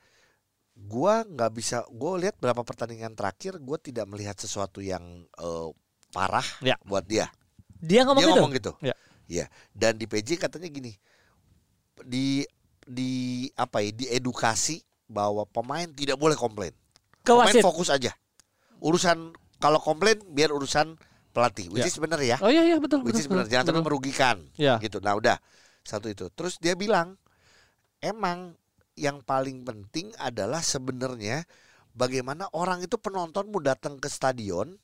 gua 0.74 1.22
nggak 1.22 1.50
bisa. 1.54 1.84
Gue 1.92 2.24
lihat 2.24 2.34
berapa 2.40 2.64
pertandingan 2.66 3.14
terakhir, 3.14 3.60
gue 3.62 3.78
tidak 3.78 4.08
melihat 4.10 4.34
sesuatu 4.40 4.80
yang 4.82 5.28
eh, 5.38 5.68
parah 6.10 6.46
Ya. 6.64 6.80
buat 6.82 7.04
dia. 7.04 7.28
Dia 7.84 8.00
ngomong 8.08 8.22
dia 8.24 8.28
gitu. 8.32 8.40
ngomong 8.40 8.52
gitu. 8.56 8.72
Ya. 8.80 8.94
Iya. 9.28 9.46
Dan 9.76 10.00
di 10.00 10.08
PJ 10.08 10.40
katanya 10.40 10.68
gini, 10.68 10.92
di 12.04 12.42
di 12.84 13.12
apa 13.54 13.84
ya? 13.84 13.92
Diedukasi 13.92 14.80
bahwa 15.04 15.44
pemain 15.44 15.86
tidak 15.86 16.16
boleh 16.16 16.34
komplain. 16.34 16.72
Ke 17.20 17.32
Pemain 17.32 17.48
wasit. 17.52 17.64
fokus 17.64 17.88
aja. 17.92 18.12
Urusan 18.80 19.32
kalau 19.60 19.80
komplain 19.80 20.20
biar 20.32 20.52
urusan 20.52 20.96
pelatih. 21.32 21.68
Which 21.72 21.84
Ya. 21.84 21.92
is 21.92 21.96
bener 21.96 22.20
ya. 22.20 22.36
Oh 22.40 22.48
iya 22.48 22.64
iya 22.64 22.76
betul 22.76 23.00
Which 23.00 23.16
betul. 23.16 23.20
is 23.20 23.28
betul, 23.28 23.46
Jangan 23.52 23.64
sampai 23.72 23.84
merugikan. 23.84 24.36
Ya. 24.56 24.76
Gitu. 24.80 25.00
Nah 25.00 25.16
udah 25.16 25.36
satu 25.80 26.08
itu. 26.08 26.28
Terus 26.32 26.56
dia 26.60 26.76
bilang, 26.76 27.16
emang 28.00 28.56
yang 28.94 29.24
paling 29.24 29.64
penting 29.64 30.12
adalah 30.20 30.62
sebenarnya 30.62 31.42
bagaimana 31.90 32.46
orang 32.54 32.84
itu 32.84 32.94
penonton 33.00 33.50
mau 33.50 33.58
datang 33.58 33.98
ke 33.98 34.06
stadion 34.06 34.76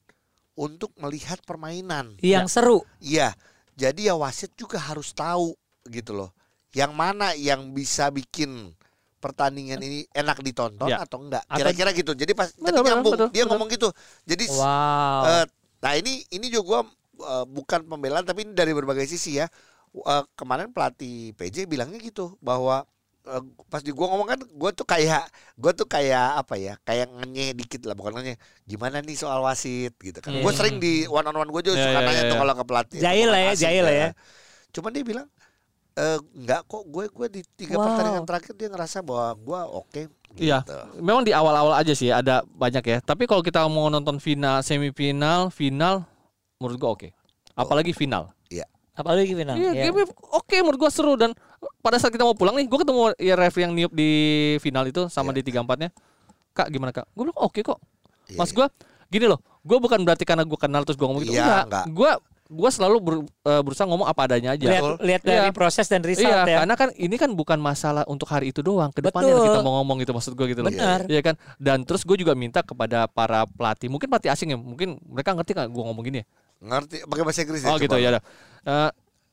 untuk 0.61 0.93
melihat 1.01 1.41
permainan. 1.49 2.21
Yang 2.21 2.61
seru. 2.61 2.79
Iya, 3.01 3.33
jadi 3.81 4.13
ya 4.13 4.15
wasit 4.21 4.53
juga 4.61 4.77
harus 4.77 5.17
tahu 5.17 5.57
gitu 5.89 6.13
loh. 6.13 6.31
Yang 6.77 6.93
mana 6.93 7.33
yang 7.33 7.73
bisa 7.73 8.13
bikin 8.13 8.77
pertandingan 9.21 9.81
ini 9.81 10.05
enak 10.13 10.45
ditonton 10.45 10.89
Ya. 10.93 11.01
atau 11.01 11.21
enggak? 11.21 11.45
Kira-kira 11.49 11.91
gitu. 11.97 12.13
Jadi 12.13 12.33
pas 12.37 12.53
Betul, 12.53 12.85
betul, 12.85 12.85
nyambung, 12.85 13.13
betul, 13.17 13.29
dia 13.33 13.43
betul. 13.45 13.51
ngomong 13.57 13.69
gitu. 13.73 13.89
Jadi 14.29 14.45
Wow. 14.53 15.23
eh, 15.25 15.45
nah 15.81 15.93
ini 15.97 16.25
ini 16.29 16.47
juga 16.53 16.63
gua 16.65 16.81
eh, 17.21 17.45
bukan 17.49 17.81
pembelaan 17.89 18.25
tapi 18.29 18.45
ini 18.45 18.53
dari 18.53 18.73
berbagai 18.77 19.09
sisi 19.09 19.41
ya. 19.41 19.49
Eh, 19.97 20.25
kemarin 20.37 20.71
pelatih 20.71 21.33
PJ 21.35 21.65
bilangnya 21.67 21.99
gitu 21.99 22.37
bahwa 22.45 22.85
pas 23.69 23.85
di 23.85 23.93
gua 23.93 24.09
ngomong 24.11 24.29
kan 24.29 24.41
gua 24.57 24.71
tuh 24.73 24.89
kayak 24.89 25.29
gua 25.55 25.73
tuh 25.77 25.85
kayak 25.85 26.41
apa 26.41 26.55
ya 26.57 26.75
kayak 26.83 27.07
ngenyeh 27.13 27.53
dikit 27.53 27.85
lah 27.85 27.93
bukan 27.93 28.17
ngenyeh 28.17 28.37
gimana 28.65 29.05
nih 29.05 29.15
soal 29.15 29.45
wasit 29.45 29.93
gitu 30.01 30.19
kan 30.19 30.33
Iya. 30.33 30.43
Gua 30.43 30.53
sering 30.57 30.81
di 30.81 31.05
one 31.05 31.27
on 31.29 31.37
one 31.37 31.51
gue 31.53 31.63
juga 31.71 31.77
Iya, 31.77 31.85
suka 31.85 32.01
iya, 32.01 32.07
nanya 32.09 32.23
iya, 32.25 32.31
tuh 32.33 32.37
iya. 32.37 32.43
kalau 32.43 32.55
ke 32.57 32.65
pelatih 32.65 32.99
Jahil 32.99 33.29
lah 33.29 33.41
ya, 33.41 33.53
jahil 33.55 33.83
lah 33.85 33.95
ya. 33.95 34.09
cuman 34.71 34.91
dia 34.95 35.05
bilang 35.05 35.29
eh 35.99 36.19
enggak 36.39 36.61
kok 36.65 36.83
gue 36.87 37.05
gue 37.11 37.29
di 37.29 37.41
tiga 37.59 37.75
Wow. 37.77 37.85
pertandingan 37.85 38.25
terakhir 38.25 38.53
dia 38.57 38.69
ngerasa 38.73 38.99
bahwa 39.05 39.29
gua 39.37 39.61
oke 39.69 40.03
Iya. 40.39 40.63
gitu. 40.63 41.03
Memang 41.03 41.27
di 41.27 41.35
awal-awal 41.35 41.75
aja 41.75 41.91
sih 41.91 42.09
ada 42.15 42.47
banyak 42.47 42.85
ya. 42.87 42.99
Tapi 43.03 43.27
kalau 43.27 43.43
kita 43.43 43.67
mau 43.67 43.91
nonton 43.91 44.23
final, 44.23 44.63
semifinal, 44.63 45.51
final, 45.51 46.07
menurut 46.63 46.79
gua 46.79 46.91
oke. 46.95 47.09
Apalagi 47.59 47.91
final. 47.91 48.31
Apalagi 49.01 49.33
final. 49.33 49.57
Iya, 49.57 49.71
Iya. 49.73 49.83
game 49.89 50.05
oke 50.31 50.57
menurut 50.61 50.79
gua 50.79 50.91
seru 50.91 51.17
dan 51.17 51.33
pada 51.81 51.97
saat 51.97 52.11
kita 52.11 52.23
mau 52.23 52.33
pulang 52.33 52.55
nih, 52.55 52.67
gua 52.67 52.79
ketemu 52.79 53.01
ya 53.17 53.35
referee 53.35 53.65
yang 53.65 53.73
niup 53.73 53.93
di 53.93 54.11
final 54.59 54.85
itu 54.85 55.09
sama 55.09 55.31
Iya. 55.31 55.37
di 55.37 55.43
tiga 55.43 55.59
empatnya. 55.61 55.89
Kak 56.51 56.69
gimana 56.69 56.91
kak? 56.91 57.07
Gue 57.11 57.25
bilang 57.25 57.39
oke 57.39 57.61
kok. 57.61 57.79
Iya, 58.27 58.37
Mas 58.37 58.51
iya. 58.51 58.57
gua 58.57 58.67
gini 59.07 59.27
loh, 59.27 59.39
gua 59.61 59.79
bukan 59.79 59.99
berarti 60.03 60.23
karena 60.23 60.43
gua 60.43 60.59
kenal 60.59 60.83
terus 60.83 60.95
gua 60.95 61.09
ngomong 61.09 61.23
gitu. 61.23 61.33
Iya, 61.33 61.43
enggak. 61.43 61.65
enggak. 61.67 61.85
Gua 61.91 62.13
gua 62.51 62.67
selalu 62.67 62.97
ber- 62.99 63.27
eh, 63.47 63.63
berusaha 63.63 63.87
ngomong 63.87 64.11
apa 64.11 64.27
adanya 64.27 64.59
aja. 64.59 64.67
Lihat 64.67 64.83
lihat 64.99 65.23
dari 65.23 65.47
Iya. 65.47 65.55
proses 65.55 65.87
dan 65.87 66.03
result 66.03 66.27
Iya, 66.27 66.43
ya. 66.43 66.57
karena 66.67 66.75
kan 66.75 66.91
ini 66.99 67.15
kan 67.15 67.31
bukan 67.31 67.63
masalah 67.63 68.03
untuk 68.05 68.27
hari 68.27 68.51
itu 68.51 68.59
doang. 68.59 68.91
Ke 68.91 68.99
depannya 68.99 69.31
Betul. 69.31 69.47
kita 69.47 69.63
mau 69.63 69.79
ngomong 69.79 70.03
gitu 70.03 70.11
maksud 70.11 70.35
gue 70.35 70.47
gitu 70.51 70.67
loh. 70.67 70.75
Benar. 70.75 71.07
Iya 71.07 71.23
kan. 71.23 71.39
Dan 71.63 71.87
terus 71.87 72.03
gue 72.03 72.19
juga 72.19 72.35
minta 72.35 72.67
kepada 72.67 73.07
para 73.07 73.47
pelatih, 73.47 73.87
mungkin 73.87 74.11
pelatih 74.11 74.35
asing 74.35 74.51
ya, 74.51 74.59
mungkin 74.59 74.99
mereka 75.07 75.31
ngerti 75.31 75.55
kan 75.55 75.71
gue 75.71 75.79
ngomong 75.79 76.03
gini. 76.03 76.21
ya? 76.21 76.27
Ngerti 76.61 76.97
pakai 77.09 77.23
bahasa 77.25 77.41
Inggris 77.43 77.63
ya 77.65 77.69
Oh 77.73 77.77
gitu 77.81 77.97
ya. 77.97 78.09
udah. 78.17 78.23
Eh, 78.61 78.91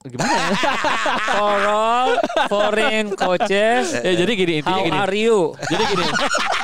gimana 0.08 0.32
ya? 0.32 0.50
For 1.36 1.60
all 1.68 2.10
foreign 2.48 3.06
coaches, 3.14 3.92
ya 4.00 4.14
jadi 4.16 4.32
gini 4.34 4.54
intinya 4.64 4.80
how 4.80 4.88
gini. 4.88 4.98
are 4.98 5.16
you? 5.16 5.38
Jadi 5.68 5.84
gini. 5.92 6.06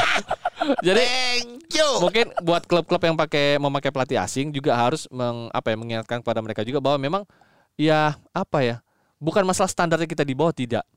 jadi 0.88 1.04
Thank 1.04 1.76
you. 1.76 1.90
mungkin 2.00 2.26
buat 2.40 2.64
klub-klub 2.64 3.02
yang 3.04 3.16
pakai 3.20 3.60
memakai 3.60 3.92
pelatih 3.92 4.16
asing 4.16 4.56
juga 4.56 4.72
harus 4.80 5.04
meng, 5.12 5.52
apa 5.52 5.76
ya 5.76 5.78
mengingatkan 5.78 6.24
kepada 6.24 6.40
mereka 6.40 6.64
juga 6.64 6.80
bahwa 6.80 6.98
memang 7.02 7.24
ya 7.76 8.16
apa 8.32 8.60
ya 8.64 8.76
bukan 9.20 9.44
masalah 9.44 9.68
standarnya 9.68 10.08
kita 10.08 10.24
di 10.24 10.32
bawah 10.32 10.56
tidak 10.56 10.88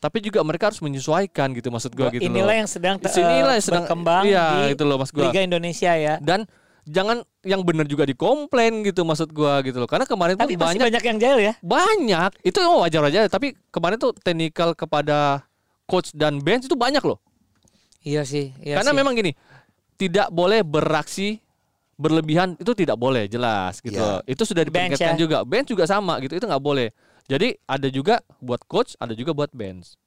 tapi 0.00 0.24
juga 0.24 0.40
mereka 0.40 0.72
harus 0.72 0.80
menyesuaikan 0.80 1.52
gitu 1.52 1.68
maksud 1.68 1.92
gua 1.92 2.08
gitu 2.08 2.24
Inilah 2.24 2.56
loh. 2.56 2.56
yang 2.64 2.68
sedang 2.70 2.96
Inilah 2.96 3.52
eh, 3.52 3.56
yang 3.60 3.64
sedang 3.64 3.84
berkembang 3.84 4.24
iya, 4.24 4.72
di 4.72 4.72
itu 4.72 4.84
loh 4.88 4.96
mas 4.96 5.12
gua 5.12 5.28
Liga 5.28 5.44
Indonesia 5.44 5.92
ya. 5.92 6.16
dan 6.24 6.48
jangan 6.84 7.20
yang 7.40 7.60
benar 7.60 7.84
juga 7.84 8.04
dikomplain 8.04 8.80
gitu 8.82 9.02
maksud 9.02 9.30
gua 9.30 9.60
gitu 9.60 9.76
loh 9.76 9.86
karena 9.86 10.04
kemarin 10.04 10.34
Tapi 10.34 10.54
tuh 10.54 10.58
masih 10.58 10.78
banyak 10.78 10.84
banyak 10.86 11.04
yang 11.04 11.18
jahil 11.18 11.38
ya. 11.42 11.52
banyak 11.58 12.30
itu 12.40 12.58
oh, 12.58 12.80
wajar 12.80 13.02
aja 13.04 13.20
tapi 13.26 13.52
kemarin 13.68 13.96
tuh 13.96 14.12
technical 14.14 14.72
kepada 14.72 15.44
coach 15.84 16.12
dan 16.12 16.38
bench 16.38 16.64
itu 16.64 16.74
banyak 16.74 17.00
loh 17.00 17.20
Iya 18.00 18.24
sih. 18.24 18.56
Iya 18.56 18.80
karena 18.80 18.92
sih. 18.92 18.98
memang 18.98 19.12
gini 19.12 19.32
tidak 19.94 20.28
boleh 20.30 20.64
beraksi 20.64 21.36
berlebihan 21.94 22.56
itu 22.56 22.72
tidak 22.72 22.96
boleh 22.96 23.28
jelas 23.28 23.76
gitu 23.78 24.00
Iya. 24.00 24.24
itu 24.24 24.42
sudah 24.42 24.64
Bench 24.64 24.96
diperingatkan 24.96 25.14
ya. 25.14 25.20
juga 25.20 25.38
bench 25.44 25.68
juga 25.68 25.84
sama 25.84 26.16
gitu 26.18 26.32
itu 26.32 26.48
nggak 26.48 26.64
boleh 26.64 26.88
jadi 27.28 27.60
ada 27.62 27.88
juga 27.88 28.24
buat 28.40 28.64
coach 28.64 28.96
ada 28.96 29.12
juga 29.12 29.36
buat 29.36 29.52
bench 29.52 30.00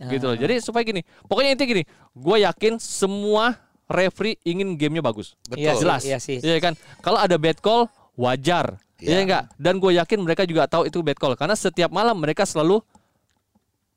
gitu 0.00 0.24
loh 0.24 0.34
Ah. 0.34 0.40
jadi 0.40 0.58
supaya 0.58 0.82
gini 0.82 1.02
pokoknya 1.26 1.54
intinya 1.54 1.70
gini 1.72 1.82
gue 2.12 2.36
yakin 2.40 2.78
semua 2.78 3.58
referee 3.86 4.40
ingin 4.42 4.74
gamenya 4.74 5.00
bagus 5.00 5.36
Betul. 5.44 5.60
Iya 5.60 5.72
sih, 5.72 5.80
jelas 5.80 6.02
Iya 6.02 6.18
sih. 6.18 6.38
Iya 6.38 6.58
kan 6.58 6.72
kalau 7.00 7.18
ada 7.18 7.36
bad 7.36 7.58
call 7.58 7.86
wajar 8.14 8.76
Iya. 8.96 9.10
Iya 9.10 9.18
enggak 9.22 9.44
dan 9.56 9.74
gue 9.76 9.92
yakin 9.94 10.18
mereka 10.18 10.42
juga 10.44 10.64
tahu 10.64 10.86
itu 10.86 10.98
bad 11.00 11.16
call 11.16 11.34
karena 11.34 11.52
setiap 11.52 11.90
malam 11.90 12.14
mereka 12.14 12.42
selalu 12.42 12.80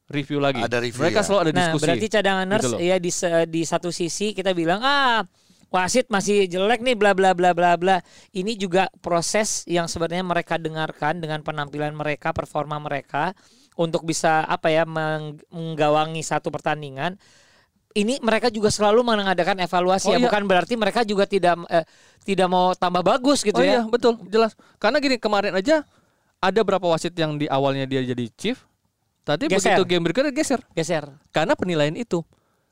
review 0.08 0.40
lagi 0.40 0.60
Ada 0.60 0.80
review, 0.80 1.00
mereka 1.00 1.20
ya. 1.20 1.24
selalu 1.24 1.40
ada 1.40 1.52
Nah, 1.52 1.60
diskusi 1.62 1.84
berarti 1.86 2.08
cadanganers 2.10 2.64
Gitu 2.64 2.72
loh. 2.72 2.80
ya 2.80 2.96
di 2.98 3.12
di 3.48 3.62
satu 3.64 3.90
sisi 3.92 4.32
kita 4.32 4.52
bilang 4.52 4.80
ah 4.80 5.24
wasit 5.68 6.08
masih 6.08 6.48
jelek 6.48 6.80
nih 6.80 6.96
bla 6.96 7.12
bla 7.12 7.36
bla 7.36 7.52
bla 7.52 7.76
bla. 7.76 8.00
Ini 8.32 8.56
juga 8.56 8.88
proses 8.98 9.68
yang 9.68 9.86
sebenarnya 9.86 10.24
mereka 10.24 10.56
dengarkan 10.56 11.20
dengan 11.20 11.44
penampilan 11.44 11.92
mereka, 11.92 12.32
performa 12.32 12.80
mereka 12.80 13.36
untuk 13.76 14.02
bisa 14.02 14.48
apa 14.48 14.72
ya 14.72 14.88
meng- 14.88 15.44
menggawangi 15.52 16.24
satu 16.24 16.48
pertandingan. 16.50 17.20
Ini 17.96 18.20
mereka 18.22 18.52
juga 18.52 18.70
selalu 18.70 19.02
mengadakan 19.02 19.58
evaluasi 19.64 20.12
Oh, 20.12 20.14
ya, 20.14 20.20
iya. 20.22 20.26
bukan 20.30 20.42
berarti 20.46 20.74
mereka 20.78 21.02
juga 21.02 21.24
tidak 21.26 21.56
eh, 21.72 21.82
tidak 22.28 22.48
mau 22.52 22.76
tambah 22.76 23.02
bagus 23.02 23.42
gitu 23.42 23.58
oh 23.58 23.64
ya. 23.64 23.80
iya 23.80 23.82
betul 23.88 24.20
jelas 24.28 24.54
karena 24.78 25.00
gini 25.00 25.16
kemarin 25.18 25.56
aja 25.56 25.82
ada 26.38 26.60
berapa 26.62 26.84
wasit 26.84 27.16
yang 27.18 27.40
di 27.40 27.48
awalnya 27.50 27.88
dia 27.90 28.04
jadi 28.04 28.28
chief 28.38 28.68
tapi 29.24 29.50
Geser. 29.50 29.74
begitu 29.80 29.84
game 29.88 30.04
berikutnya 30.06 30.32
geser 30.36 30.62
Geser. 30.76 31.08
karena 31.32 31.56
penilaian 31.58 31.96
itu 31.96 32.22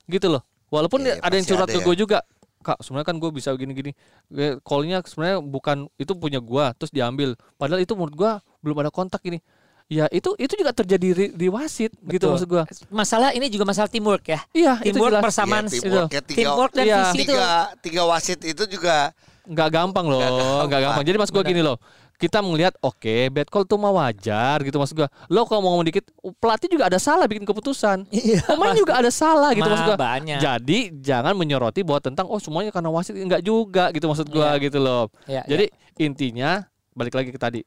gitu 0.05 0.27
loh 0.29 0.43
walaupun 0.69 1.01
Iya, 1.01 1.17
ada 1.23 1.33
yang 1.33 1.47
curhat 1.47 1.67
ada 1.71 1.73
ke 1.73 1.79
ya. 1.81 1.85
gue 1.87 1.95
juga 1.97 2.17
kak 2.61 2.77
sebenarnya 2.83 3.07
kan 3.09 3.17
gue 3.17 3.29
bisa 3.33 3.49
gini-gini 3.57 3.91
Eh, 4.29 4.57
callnya 4.61 5.01
sebenarnya 5.01 5.41
bukan 5.41 5.87
itu 5.97 6.13
punya 6.13 6.37
gue 6.37 6.65
terus 6.77 6.91
diambil 6.93 7.33
padahal 7.55 7.81
itu 7.81 7.95
menurut 7.97 8.13
gue 8.13 8.31
belum 8.61 8.77
ada 8.85 8.91
kontak 8.93 9.23
ini 9.25 9.39
Ya 9.85 10.09
itu 10.09 10.33
itu 10.35 10.53
juga 10.55 10.73
terjadi 10.73 11.07
di, 11.13 11.25
di 11.29 11.47
wasit 11.47 11.93
gitu 12.01 12.25
Betul. 12.25 12.29
maksud 12.33 12.47
gua. 12.49 12.63
Masalah 12.89 13.29
ini 13.31 13.47
juga 13.47 13.63
masalah 13.63 13.85
teamwork 13.85 14.25
ya. 14.25 14.41
Iya, 14.49 14.73
itu 14.81 14.97
Teamwork 14.97 15.13
jelas. 15.13 15.23
persamaan 15.23 15.65
Iya, 15.65 15.73
teamwork 15.77 16.09
ya, 16.09 16.21
tiga- 16.21 16.37
teamwork 16.41 16.71
dan 16.73 16.83
Iya. 16.83 16.97
visi 16.97 17.17
itu. 17.19 17.21
tiga 17.29 17.49
tiga 17.79 18.01
wasit 18.03 18.39
itu 18.41 18.63
juga 18.67 19.13
nggak 19.45 19.69
gampang 19.69 20.05
loh, 20.07 20.17
Nggak 20.17 20.33
gampang. 20.33 20.65
nggak 20.65 20.81
gampang. 20.81 21.03
Jadi 21.05 21.17
mas 21.19 21.29
gua 21.29 21.43
gini 21.43 21.61
loh, 21.61 21.77
kita 22.15 22.41
melihat 22.41 22.73
oke 22.81 23.15
bad 23.29 23.45
call 23.45 23.61
tuh 23.61 23.77
mah 23.77 23.93
wajar 23.93 24.57
gitu 24.59 24.73
maksud 24.75 24.95
gua. 24.95 25.09
Lo 25.27 25.45
kalau 25.45 25.61
mau 25.61 25.69
ngomong 25.71 25.85
dikit, 25.85 26.09
pelatih 26.35 26.65
juga 26.67 26.89
ada 26.89 26.97
salah 26.97 27.29
bikin 27.29 27.45
keputusan. 27.45 28.09
Iya. 28.09 28.41
Pemain 28.41 28.73
juga 28.73 28.97
ada 28.97 29.13
salah 29.13 29.53
gitu 29.53 29.69
maksud 29.69 29.85
gua. 29.85 30.01
Banyak. 30.01 30.41
Jadi 30.41 30.97
jangan 30.97 31.37
menyoroti 31.37 31.85
bahwa 31.85 32.01
tentang 32.01 32.25
oh 32.25 32.41
semuanya 32.41 32.73
karena 32.73 32.89
wasit 32.89 33.13
enggak 33.13 33.45
juga 33.45 33.93
gitu 33.93 34.09
maksud 34.09 34.25
gua 34.27 34.57
Iya. 34.57 34.65
gitu 34.65 34.81
loh. 34.81 35.13
Iya, 35.29 35.45
Jadi 35.45 35.65
intinya 35.99 36.65
balik 36.91 37.13
lagi 37.13 37.29
ke 37.29 37.37
tadi, 37.37 37.61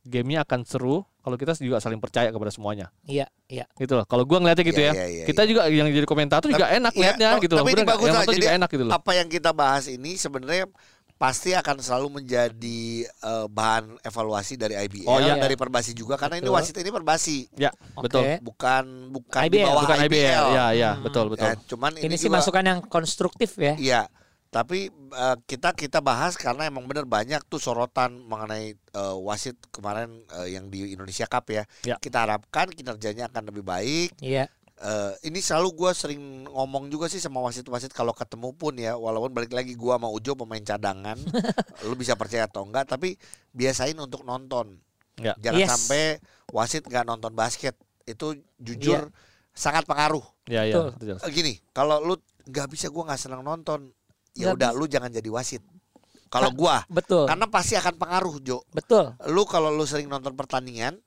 gamenya 0.00 0.42
akan 0.42 0.64
seru 0.64 1.04
kalau 1.28 1.36
kita 1.36 1.52
juga 1.54 1.76
saling 1.78 2.00
percaya 2.00 2.28
kepada 2.28 2.48
semuanya. 2.48 2.88
Iya, 3.04 3.28
iya. 3.46 3.68
Gitu 3.74 3.92
loh. 3.92 4.02
Kalau 4.02 4.24
gua 4.24 4.40
ngeliatnya 4.40 4.64
gitu 4.64 4.80
Iya, 4.80 4.88
ya. 4.88 4.92
iya, 4.96 5.06
iya, 5.06 5.24
kita 5.28 5.44
juga 5.44 5.68
yang 5.68 5.84
jadi 5.86 6.02
komentator 6.02 6.48
juga 6.48 6.64
Tapi- 6.64 6.80
enak 6.80 6.92
iya, 6.92 7.02
liatnya 7.04 7.28
tapi 7.30 7.42
gitu 7.44 7.52
loh. 7.52 7.60
ini 7.60 7.68
Bener 7.68 7.84
nggak? 7.84 7.92
bagus 7.94 8.08
lah. 8.08 8.22
Jadi 8.24 8.36
juga 8.38 8.52
enak 8.56 8.68
gitu 8.72 8.82
loh. 8.82 8.92
apa 8.94 9.10
yang 9.12 9.28
kita 9.28 9.50
bahas 9.52 9.84
ini 9.86 10.10
sebenarnya 10.14 10.64
pasti 11.14 11.50
akan 11.50 11.76
selalu 11.78 12.08
menjadi 12.16 12.80
eh, 13.04 13.46
bahan 13.46 13.98
evaluasi 14.00 14.54
dari 14.54 14.78
IBL 14.78 15.04
Oh, 15.04 15.18
iya. 15.18 15.34
dari 15.34 15.52
Perbasi 15.52 15.90
juga 15.90 16.14
karena 16.14 16.38
ini 16.38 16.46
Betul. 16.46 16.56
wasit 16.56 16.76
ini 16.78 16.88
Perbasi 16.88 17.36
Ya, 17.54 17.74
betul. 17.92 18.22
Oke. 18.22 18.32
bukan 18.40 18.84
bukan 19.10 19.42
di 19.44 19.48
IBL, 19.52 19.66
bawah 19.66 19.82
Bukan 19.82 19.98
IBL. 19.98 20.14
IBL. 20.14 20.46
Ya, 20.54 20.66
ya, 20.72 20.90
Hmm. 20.94 21.02
betul, 21.02 21.26
betul. 21.28 21.44
Ya, 21.44 21.54
cuman 21.66 21.90
Ini, 21.92 22.06
ini, 22.06 22.14
sih 22.14 22.26
juga- 22.26 22.38
masukan 22.38 22.62
yang 22.64 22.78
konstruktif 22.82 23.50
ya. 23.54 23.74
Iya, 23.74 24.00
tapi 24.48 24.88
eh, 24.92 25.36
kita 25.44 25.76
kita 25.76 26.00
bahas 26.00 26.34
karena 26.34 26.64
emang 26.64 26.88
bener 26.88 27.04
banyak 27.04 27.44
tuh 27.46 27.60
sorotan 27.60 28.16
mengenai 28.24 28.72
eh, 28.74 29.16
wasit 29.20 29.56
kemarin 29.68 30.24
eh, 30.40 30.56
yang 30.56 30.72
di 30.72 30.92
Indonesia 30.96 31.28
Cup 31.28 31.52
ya. 31.52 31.64
Ya. 31.84 31.96
Kita 32.00 32.24
harapkan 32.24 32.72
kinerjanya 32.72 33.28
akan 33.28 33.52
lebih 33.52 33.62
baik. 33.62 34.16
Iya. 34.24 34.48
Eh, 34.78 35.12
ini 35.26 35.42
selalu 35.42 35.74
gue 35.74 35.90
sering 35.90 36.22
ngomong 36.46 36.86
juga 36.86 37.10
sih 37.10 37.18
sama 37.18 37.42
wasit-wasit 37.42 37.90
kalau 37.90 38.14
ketemu 38.14 38.54
pun 38.54 38.78
ya, 38.78 38.94
walaupun 38.94 39.34
balik 39.34 39.50
lagi 39.50 39.74
gue 39.74 39.90
sama 39.90 40.06
Ujo 40.06 40.38
pemain 40.38 40.62
cadangan, 40.62 41.18
lu 41.90 41.98
bisa 41.98 42.14
percaya 42.14 42.46
atau 42.46 42.62
enggak, 42.62 42.86
tapi 42.86 43.18
biasain 43.50 43.98
untuk 43.98 44.22
nonton. 44.22 44.78
Ya. 45.18 45.34
Jangan 45.42 45.58
Yes. 45.58 45.70
sampai 45.74 46.02
wasit 46.54 46.86
nggak 46.86 47.04
nonton 47.10 47.34
basket. 47.34 47.74
Itu 48.06 48.38
jujur 48.62 49.10
sangat 49.50 49.82
pengaruh. 49.82 50.22
Ya, 50.46 50.62
ya. 50.62 50.94
Betul. 50.94 51.18
Gini, 51.34 51.58
kalau 51.74 51.98
lu 51.98 52.14
nggak 52.46 52.70
bisa 52.70 52.86
gua 52.86 53.10
nggak 53.10 53.18
senang 53.18 53.42
nonton, 53.42 53.90
ya 54.38 54.54
udah 54.54 54.70
bisa. 54.72 54.78
lu 54.78 54.84
jangan 54.86 55.10
jadi 55.10 55.28
wasit. 55.28 55.62
Kalau 56.28 56.52
gua, 56.52 56.84
Betul. 56.92 57.24
karena 57.24 57.48
pasti 57.48 57.72
akan 57.74 57.94
pengaruh 57.96 58.36
Jo. 58.44 58.60
Betul. 58.70 59.16
Lu 59.32 59.48
kalau 59.48 59.72
lu 59.72 59.88
sering 59.88 60.12
nonton 60.12 60.36
pertandingan, 60.36 61.00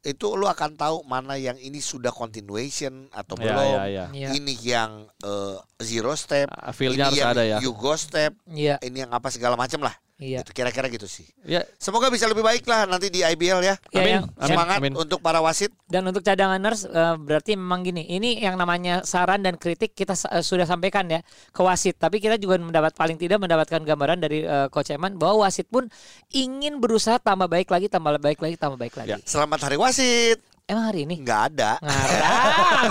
itu 0.00 0.26
lu 0.32 0.48
akan 0.48 0.74
tahu 0.74 1.04
mana 1.04 1.36
yang 1.36 1.54
ini 1.60 1.78
sudah 1.78 2.10
continuation 2.10 3.06
atau 3.12 3.36
Ya, 3.36 3.44
belum. 3.52 3.68
ya, 3.68 3.84
ya. 3.86 4.04
Iya. 4.10 4.28
Ini 4.34 4.54
yang 4.64 4.90
eh, 5.22 5.56
zero 5.78 6.16
step, 6.16 6.48
ini 6.80 6.98
harus 6.98 7.20
yang 7.20 7.30
ada 7.36 7.44
ya. 7.44 7.56
you 7.60 7.76
go 7.76 7.92
step, 7.94 8.32
Iya, 8.48 8.80
ini 8.80 9.04
yang 9.04 9.12
apa 9.12 9.28
segala 9.28 9.54
macam 9.54 9.84
lah. 9.84 9.92
Iya. 10.22 10.40
Itu 10.40 10.54
kira-kira 10.54 10.86
gitu 10.86 11.04
sih. 11.04 11.26
Ya, 11.42 11.66
Semoga 11.76 12.06
bisa 12.06 12.24
lebih 12.24 12.40
baik 12.40 12.62
lah 12.64 12.86
nanti 12.86 13.10
di 13.10 13.20
IBL 13.20 13.58
ya. 13.60 13.74
Ya, 13.90 13.98
Amin. 13.98 14.12
yang- 14.16 14.28
Amin. 14.32 14.46
Semangat 14.46 14.78
amin. 14.78 14.92
untuk 14.94 15.18
para 15.18 15.38
wasit. 15.38 15.74
Dan 15.84 16.06
untuk 16.06 16.22
cadanganers 16.22 16.86
eh, 16.86 17.16
berarti 17.18 17.52
memang 17.52 17.82
gini, 17.82 18.06
ini 18.06 18.38
yang 18.38 18.54
namanya 18.54 19.02
saran 19.02 19.42
dan 19.42 19.58
kritik 19.58 19.92
kita 19.92 20.14
eh, 20.30 20.40
sudah 20.40 20.64
sampaikan 20.64 21.10
ya 21.10 21.20
ke 21.50 21.60
wasit. 21.60 21.98
Tapi 21.98 22.16
kita 22.16 22.38
juga 22.38 22.56
mendapat 22.56 22.94
paling 22.94 23.18
tidak 23.18 23.36
mendapatkan 23.36 23.82
gambaran 23.82 24.18
dari 24.18 24.46
eh, 24.46 24.70
Coach 24.70 24.88
Eman 24.90 25.18
bahwa 25.18 25.44
wasit 25.44 25.66
pun 25.66 25.90
ingin 26.30 26.78
berusaha 26.78 27.18
tambah 27.18 27.50
baik 27.50 27.66
lagi, 27.66 27.90
tambah 27.90 28.14
baik 28.16 28.38
lagi, 28.38 28.54
tambah 28.54 28.78
baik 28.78 28.94
lagi. 28.94 29.10
Ya. 29.12 29.18
Selamat 29.26 29.66
Hari 29.66 29.74
Wasit. 29.74 30.38
Emang 30.62 30.86
hari 30.88 31.02
ini 31.04 31.18
Nggak 31.18 31.42
ada. 31.52 31.72
ngarang. 31.82 32.90